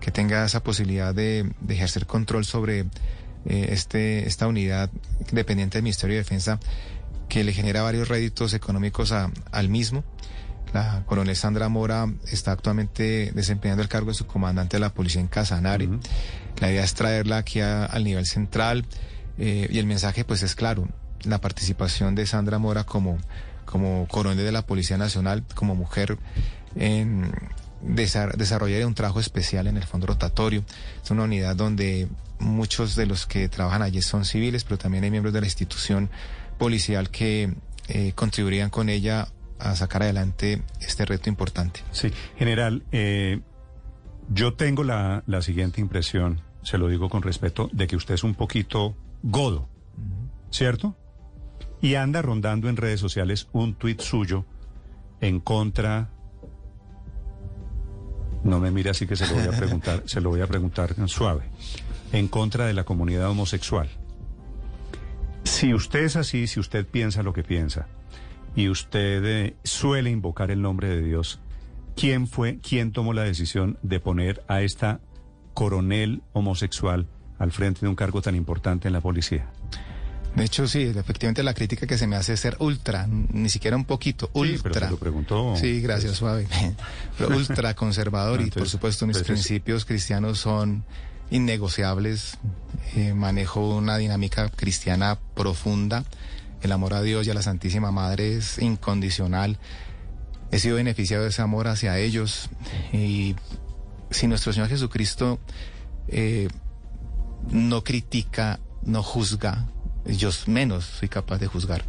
que 0.00 0.10
tenga 0.10 0.44
esa 0.44 0.62
posibilidad 0.62 1.14
de, 1.14 1.52
ejercer 1.68 2.06
control 2.06 2.44
sobre 2.44 2.80
eh, 2.80 3.68
este, 3.70 4.26
esta 4.26 4.46
unidad 4.46 4.90
dependiente 5.32 5.78
del 5.78 5.82
Ministerio 5.82 6.14
de 6.14 6.22
Defensa 6.22 6.60
que 7.28 7.42
le 7.42 7.52
genera 7.52 7.82
varios 7.82 8.08
réditos 8.08 8.54
económicos 8.54 9.12
al 9.12 9.68
mismo. 9.68 10.04
La 10.76 11.02
coronel 11.06 11.34
Sandra 11.36 11.70
Mora 11.70 12.06
está 12.30 12.52
actualmente 12.52 13.32
desempeñando 13.34 13.82
el 13.82 13.88
cargo 13.88 14.08
de 14.08 14.14
su 14.14 14.26
comandante 14.26 14.76
de 14.76 14.80
la 14.82 14.92
policía 14.92 15.22
en 15.22 15.26
Casanare. 15.26 15.88
La 16.60 16.70
idea 16.70 16.84
es 16.84 16.92
traerla 16.92 17.38
aquí 17.38 17.60
a- 17.60 17.86
al 17.86 18.04
nivel 18.04 18.26
central 18.26 18.84
eh, 19.38 19.68
y 19.70 19.78
el 19.78 19.86
mensaje 19.86 20.22
pues 20.26 20.42
es 20.42 20.54
claro, 20.54 20.86
la 21.22 21.40
participación 21.40 22.14
de 22.14 22.26
Sandra 22.26 22.58
Mora 22.58 22.84
como, 22.84 23.16
como 23.64 24.06
coronel 24.06 24.44
de 24.44 24.52
la 24.52 24.66
Policía 24.66 24.98
Nacional, 24.98 25.44
como 25.54 25.74
mujer 25.74 26.18
en 26.74 27.32
desa- 27.82 28.34
desarrollar 28.36 28.84
un 28.84 28.94
trabajo 28.94 29.18
especial 29.20 29.68
en 29.68 29.78
el 29.78 29.84
fondo 29.84 30.06
rotatorio. 30.06 30.62
Es 31.02 31.10
una 31.10 31.22
unidad 31.22 31.56
donde 31.56 32.06
muchos 32.38 32.96
de 32.96 33.06
los 33.06 33.24
que 33.26 33.48
trabajan 33.48 33.80
allí 33.80 34.02
son 34.02 34.26
civiles, 34.26 34.64
pero 34.64 34.76
también 34.76 35.04
hay 35.04 35.10
miembros 35.10 35.32
de 35.32 35.40
la 35.40 35.46
institución 35.46 36.10
policial 36.58 37.08
que 37.08 37.54
eh, 37.88 38.12
contribuirían 38.14 38.68
con 38.68 38.90
ella 38.90 39.28
a 39.58 39.74
sacar 39.76 40.02
adelante 40.02 40.62
este 40.80 41.04
reto 41.04 41.28
importante. 41.28 41.80
Sí, 41.92 42.12
general, 42.36 42.84
eh, 42.92 43.40
yo 44.28 44.54
tengo 44.54 44.84
la, 44.84 45.22
la 45.26 45.42
siguiente 45.42 45.80
impresión, 45.80 46.40
se 46.62 46.78
lo 46.78 46.88
digo 46.88 47.08
con 47.08 47.22
respeto, 47.22 47.68
de 47.72 47.86
que 47.86 47.96
usted 47.96 48.14
es 48.14 48.24
un 48.24 48.34
poquito 48.34 48.96
godo, 49.22 49.68
¿cierto? 50.50 50.96
Y 51.80 51.94
anda 51.94 52.22
rondando 52.22 52.68
en 52.68 52.76
redes 52.76 53.00
sociales 53.00 53.48
un 53.52 53.74
tuit 53.74 54.00
suyo 54.00 54.44
en 55.20 55.40
contra... 55.40 56.10
No 58.44 58.60
me 58.60 58.70
mire 58.70 58.90
así 58.90 59.06
que 59.06 59.16
se 59.16 59.26
lo 59.26 59.34
voy 59.34 59.54
a 59.54 59.58
preguntar, 59.58 60.02
se 60.06 60.20
lo 60.20 60.30
voy 60.30 60.40
a 60.40 60.46
preguntar 60.46 60.94
suave. 61.08 61.44
En 62.12 62.28
contra 62.28 62.66
de 62.66 62.74
la 62.74 62.84
comunidad 62.84 63.28
homosexual. 63.28 63.88
Si 65.42 65.74
usted 65.74 66.04
es 66.04 66.16
así, 66.16 66.46
si 66.46 66.60
usted 66.60 66.86
piensa 66.86 67.22
lo 67.22 67.32
que 67.32 67.42
piensa, 67.42 67.88
y 68.56 68.68
usted 68.68 69.22
eh, 69.24 69.56
suele 69.62 70.10
invocar 70.10 70.50
el 70.50 70.62
nombre 70.62 70.88
de 70.88 71.02
Dios, 71.02 71.38
¿quién 71.94 72.26
fue, 72.26 72.58
quién 72.58 72.90
tomó 72.90 73.12
la 73.12 73.22
decisión 73.22 73.78
de 73.82 74.00
poner 74.00 74.42
a 74.48 74.62
esta 74.62 75.00
coronel 75.54 76.22
homosexual 76.32 77.06
al 77.38 77.52
frente 77.52 77.80
de 77.82 77.88
un 77.88 77.94
cargo 77.94 78.22
tan 78.22 78.34
importante 78.34 78.88
en 78.88 78.94
la 78.94 79.00
policía? 79.00 79.46
De 80.34 80.44
hecho, 80.44 80.68
sí, 80.68 80.82
efectivamente 80.82 81.42
la 81.42 81.54
crítica 81.54 81.86
que 81.86 81.96
se 81.96 82.06
me 82.06 82.16
hace 82.16 82.34
es 82.34 82.40
ser 82.40 82.56
ultra, 82.58 83.06
ni 83.08 83.48
siquiera 83.48 83.74
un 83.74 83.86
poquito, 83.86 84.26
Sí, 84.26 84.32
pero 84.34 84.52
ultra. 84.68 84.86
se 84.86 84.90
lo 84.90 84.98
preguntó. 84.98 85.56
Sí, 85.56 85.80
gracias, 85.80 86.16
suave. 86.16 86.46
Pero 87.16 87.34
ultra 87.34 87.74
conservador 87.74 88.42
y 88.42 88.50
por 88.50 88.68
supuesto 88.68 89.06
mis 89.06 89.18
principios 89.18 89.86
cristianos 89.86 90.38
son 90.38 90.84
innegociables. 91.30 92.36
Eh, 92.96 93.14
manejo 93.14 93.76
una 93.76 93.96
dinámica 93.96 94.50
cristiana 94.50 95.18
profunda. 95.34 96.04
El 96.66 96.72
amor 96.72 96.94
a 96.94 97.02
Dios 97.02 97.24
y 97.24 97.30
a 97.30 97.34
la 97.34 97.42
Santísima 97.42 97.92
Madre 97.92 98.34
es 98.34 98.58
incondicional. 98.58 99.56
He 100.50 100.58
sido 100.58 100.74
beneficiado 100.74 101.22
de 101.22 101.28
ese 101.28 101.40
amor 101.40 101.68
hacia 101.68 101.96
ellos 101.96 102.50
y 102.92 103.36
si 104.10 104.26
nuestro 104.26 104.52
Señor 104.52 104.68
Jesucristo 104.68 105.38
eh, 106.08 106.48
no 107.52 107.84
critica, 107.84 108.58
no 108.82 109.04
juzga, 109.04 109.68
yo 110.06 110.30
menos 110.48 110.86
soy 110.86 111.08
capaz 111.08 111.38
de 111.38 111.46
juzgar. 111.46 111.84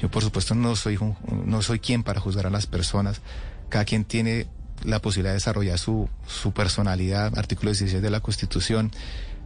Yo 0.00 0.10
por 0.10 0.24
supuesto 0.24 0.56
no 0.56 0.74
soy 0.74 0.98
no 1.44 1.62
soy 1.62 1.78
quien 1.78 2.02
para 2.02 2.18
juzgar 2.18 2.48
a 2.48 2.50
las 2.50 2.66
personas. 2.66 3.20
Cada 3.68 3.84
quien 3.84 4.04
tiene 4.04 4.48
la 4.84 5.00
posibilidad 5.00 5.30
de 5.30 5.36
desarrollar 5.38 5.78
su, 5.78 6.08
su 6.26 6.52
personalidad, 6.52 7.38
artículo 7.38 7.70
16 7.70 8.02
de 8.02 8.10
la 8.10 8.20
Constitución, 8.20 8.90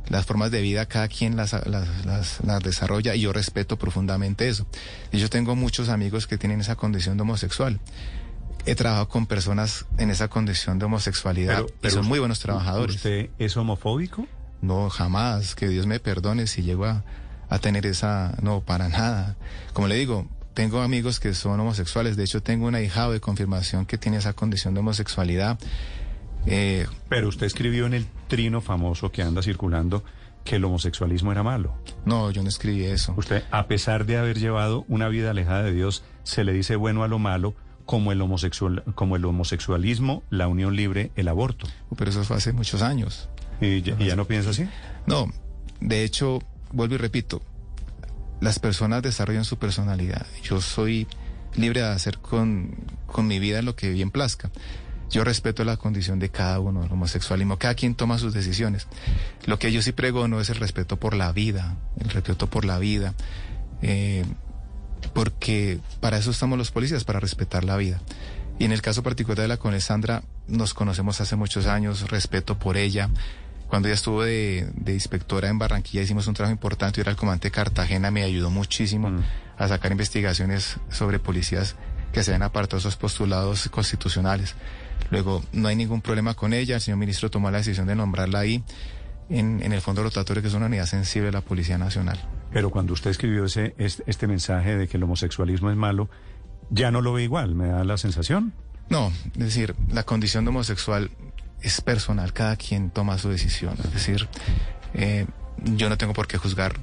las 0.09 0.27
formas 0.27 0.51
de 0.51 0.61
vida, 0.61 0.87
cada 0.87 1.09
quien 1.09 1.37
las, 1.37 1.53
las, 1.67 2.05
las, 2.05 2.41
las 2.45 2.63
desarrolla 2.63 3.15
y 3.15 3.21
yo 3.23 3.33
respeto 3.33 3.79
profundamente 3.79 4.49
eso. 4.49 4.67
Y 5.13 5.19
yo 5.19 5.31
tengo 5.31 5.55
muchos 5.55 5.89
amigos 5.89 6.27
que 6.27 6.37
tienen 6.37 6.61
esa 6.61 6.75
condición 6.75 7.17
de 7.17 7.23
homosexual. 7.23 7.81
He 8.67 8.75
trabajado 8.75 9.09
con 9.09 9.27
personas 9.27 9.87
en 9.99 10.11
esa 10.11 10.29
condición 10.29 10.79
de 10.79 10.85
homosexualidad 10.85 11.65
y 11.83 11.91
son 11.91 12.07
muy 12.07 12.19
buenos 12.19 12.41
trabajadores. 12.41 12.97
¿Usted 12.97 13.31
es 13.39 13.57
homofóbico? 13.57 14.27
No, 14.61 14.91
jamás. 14.91 15.55
Que 15.55 15.69
Dios 15.69 15.87
me 15.87 16.01
perdone 16.01 16.47
si 16.47 16.63
llego 16.63 16.85
a, 16.85 17.05
a 17.49 17.59
tener 17.59 17.87
esa... 17.87 18.35
No, 18.43 18.61
para 18.61 18.89
nada. 18.89 19.37
Como 19.73 19.89
le 19.89 19.95
digo, 19.95 20.29
tengo 20.55 20.81
amigos 20.81 21.21
que 21.21 21.35
son 21.35 21.59
homosexuales. 21.61 22.17
De 22.17 22.25
hecho, 22.25 22.43
tengo 22.43 22.67
una 22.67 22.81
hija 22.81 23.09
de 23.09 23.21
confirmación 23.21 23.87
que 23.87 23.99
tiene 23.99 24.19
esa 24.19 24.33
condición 24.33 24.75
de 24.75 24.81
homosexualidad. 24.81 25.59
Eh, 26.47 26.87
Pero 27.09 27.29
usted 27.29 27.47
escribió 27.47 27.87
en 27.87 27.95
el 27.95 28.07
trino 28.29 28.61
famoso 28.61 29.13
que 29.13 29.23
anda 29.23 29.43
circulando 29.43 30.03
que 30.45 30.57
el 30.57 30.65
homosexualismo 30.65 31.33
era 31.33 31.43
malo. 31.43 31.75
no, 32.07 32.31
yo 32.31 32.43
no 32.43 32.49
escribí 32.49 32.85
eso. 32.85 33.15
Usted, 33.17 33.45
a 33.51 33.67
pesar 33.67 34.07
de 34.07 34.17
haber 34.17 34.39
llevado 34.39 34.85
una 34.89 35.09
vida 35.09 35.31
alejada 35.31 35.63
de 35.63 35.73
Dios, 35.73 36.03
se 36.23 36.45
le 36.45 36.53
dice 36.53 36.77
bueno 36.77 37.05
a 37.05 37.09
lo 37.09 37.19
malo, 37.19 37.55
como 37.85 38.11
el, 38.13 38.23
homosexual, 38.23 38.83
como 38.95 39.17
el 39.17 39.25
homosexualismo, 39.25 40.23
la 40.31 40.49
unión 40.49 40.77
libre, 40.77 41.11
el 41.17 41.29
aborto. 41.29 41.67
Pero 41.97 42.11
eso 42.11 42.25
fue 42.25 42.37
hace 42.37 42.53
muchos 42.53 42.83
años. 42.83 43.29
¿Y 43.61 43.83
ya, 43.83 43.97
y 43.99 44.07
ya 44.07 44.17
no 44.17 44.25
piensa 44.27 44.51
así? 44.51 44.67
No, 45.07 45.27
de 45.81 46.05
hecho, 46.05 46.39
vuelvo 46.73 46.95
y 46.95 46.99
repito, 46.99 47.43
las 48.41 48.59
personas 48.59 49.03
desarrollan 49.03 49.45
su 49.45 49.59
personalidad. 49.59 50.27
Yo 50.43 50.61
soy 50.61 51.07
libre 51.55 51.83
de 51.83 51.89
hacer 51.89 52.19
con, 52.19 52.75
con 53.07 53.27
mi 53.27 53.39
vida 53.39 53.63
lo 53.63 53.77
que 53.77 53.91
bien 53.91 54.11
plazca. 54.11 54.51
Yo 55.11 55.25
respeto 55.25 55.65
la 55.65 55.77
condición 55.77 56.21
de 56.21 56.31
cada 56.31 56.61
uno, 56.61 56.85
el 56.85 56.93
homosexualismo, 56.93 57.59
cada 57.59 57.75
quien 57.75 57.97
toma 57.97 58.19
sus 58.19 58.33
decisiones. 58.33 58.87
Lo 59.45 59.59
que 59.59 59.73
yo 59.73 59.83
sí 59.83 59.91
pregono 59.91 60.41
es 60.41 60.51
el 60.51 60.57
respeto 60.57 60.99
por 60.99 61.15
la 61.15 61.33
vida, 61.33 61.77
el 61.99 62.11
respeto 62.11 62.49
por 62.49 62.65
la 62.65 62.79
vida, 62.79 63.15
eh, 63.83 64.25
porque 65.13 65.81
para 66.01 66.19
eso 66.19 66.31
estamos 66.31 66.59
los 66.59 66.71
policías, 66.71 67.03
para 67.03 67.19
respetar 67.19 67.65
la 67.65 67.77
vida. 67.77 68.01
Y 68.61 68.65
en 68.67 68.73
el 68.73 68.83
caso 68.83 69.03
particular 69.03 69.39
de 69.39 69.49
la 69.49 69.57
coronel 69.57 69.83
Sandra, 69.83 70.23
nos 70.47 70.75
conocemos 70.75 71.21
hace 71.21 71.35
muchos 71.35 71.67
años, 71.67 72.09
respeto 72.09 72.59
por 72.59 72.77
ella. 72.77 73.11
Cuando 73.71 73.89
ella 73.89 73.95
estuvo 73.95 74.23
de, 74.23 74.69
de 74.75 74.93
inspectora 74.93 75.49
en 75.49 75.59
Barranquilla 75.59 76.03
hicimos 76.03 76.27
un 76.27 76.35
trabajo 76.35 76.53
importante, 76.53 76.97
yo 76.99 77.03
era 77.03 77.13
el 77.13 77.17
comandante 77.17 77.49
de 77.49 77.53
Cartagena, 77.53 78.11
me 78.11 78.23
ayudó 78.25 78.51
muchísimo 78.51 79.11
Mm. 79.11 79.23
a 79.57 79.69
sacar 79.69 79.93
investigaciones 79.93 80.77
sobre 80.91 81.19
policías 81.19 81.77
que 82.13 82.23
se 82.25 82.33
habían 82.33 82.43
apartado 82.43 82.77
de 82.79 82.81
esos 82.81 82.97
postulados 82.97 83.69
constitucionales. 83.69 84.57
Luego, 85.11 85.43
no 85.53 85.69
hay 85.69 85.77
ningún 85.77 86.03
problema 86.03 86.35
con 86.35 86.53
ella, 86.53 86.75
el 86.75 86.81
señor 86.81 86.99
ministro 86.99 87.31
tomó 87.31 87.51
la 87.51 87.59
decisión 87.59 87.87
de 87.87 87.95
nombrarla 87.95 88.41
ahí 88.41 88.63
en, 89.29 89.63
en 89.63 89.73
el 89.73 89.81
fondo 89.81 90.03
rotatorio, 90.03 90.43
que 90.43 90.49
es 90.49 90.55
una 90.55 90.67
unidad 90.67 90.87
sensible 90.87 91.27
de 91.27 91.33
la 91.33 91.41
Policía 91.41 91.79
Nacional. 91.79 92.19
Pero 92.53 92.71
cuando 92.71 92.93
usted 92.93 93.11
escribió 93.13 93.45
ese, 93.45 93.75
este, 93.79 94.03
este 94.07 94.27
mensaje 94.27 94.77
de 94.77 94.89
que 94.89 94.97
el 94.97 95.05
homosexualismo 95.05 95.71
es 95.71 95.77
malo, 95.77 96.11
ya 96.71 96.91
no 96.91 97.01
lo 97.01 97.13
ve 97.13 97.23
igual, 97.23 97.55
me 97.55 97.69
da 97.69 97.85
la 97.85 97.97
sensación. 97.97 98.53
No, 98.89 99.13
es 99.35 99.39
decir, 99.39 99.77
la 99.93 100.03
condición 100.03 100.45
de 100.45 100.49
homosexual 100.51 101.11
es 101.63 101.81
personal, 101.81 102.33
cada 102.33 102.57
quien 102.57 102.91
toma 102.91 103.19
su 103.19 103.29
decisión. 103.29 103.75
Es 103.85 103.93
decir, 103.93 104.29
eh, 104.95 105.27
yo 105.59 105.89
no 105.89 105.99
tengo 105.99 106.13
por 106.13 106.27
qué 106.27 106.39
juzgar, 106.39 106.75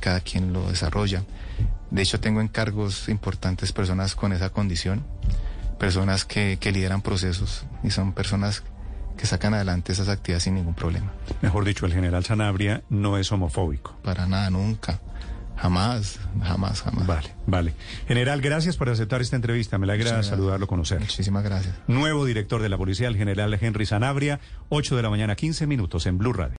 cada 0.00 0.20
quien 0.20 0.52
lo 0.52 0.68
desarrolla. 0.68 1.24
De 1.90 2.02
hecho, 2.02 2.20
tengo 2.20 2.40
en 2.40 2.48
cargos 2.48 3.08
importantes 3.08 3.72
personas 3.72 4.14
con 4.14 4.32
esa 4.32 4.50
condición, 4.50 5.04
personas 5.78 6.24
que, 6.24 6.58
que 6.60 6.72
lideran 6.72 7.02
procesos 7.02 7.64
y 7.82 7.90
son 7.90 8.12
personas 8.12 8.62
que 9.16 9.26
sacan 9.26 9.52
adelante 9.52 9.92
esas 9.92 10.08
actividades 10.08 10.44
sin 10.44 10.54
ningún 10.54 10.74
problema. 10.74 11.12
Mejor 11.42 11.64
dicho, 11.64 11.86
el 11.86 11.92
general 11.92 12.24
Sanabria 12.24 12.82
no 12.88 13.18
es 13.18 13.32
homofóbico. 13.32 13.96
Para 14.02 14.26
nada, 14.26 14.48
nunca. 14.50 15.00
Jamás, 15.60 16.20
jamás, 16.42 16.82
jamás. 16.82 17.06
Vale, 17.06 17.34
vale. 17.46 17.74
General, 18.06 18.40
gracias 18.40 18.76
por 18.76 18.88
aceptar 18.88 19.20
esta 19.20 19.34
entrevista. 19.36 19.76
Me 19.76 19.84
alegra 19.84 20.04
Muchas 20.04 20.12
gracias. 20.18 20.36
saludarlo, 20.36 20.66
conocer. 20.66 21.00
Muchísimas 21.00 21.42
gracias. 21.42 21.74
Nuevo 21.88 22.24
director 22.24 22.62
de 22.62 22.68
la 22.68 22.78
policía, 22.78 23.08
el 23.08 23.16
general 23.16 23.56
Henry 23.60 23.84
Sanabria, 23.84 24.40
8 24.68 24.96
de 24.96 25.02
la 25.02 25.10
mañana, 25.10 25.34
15 25.34 25.66
minutos 25.66 26.06
en 26.06 26.16
Blue 26.18 26.32
Radio. 26.32 26.56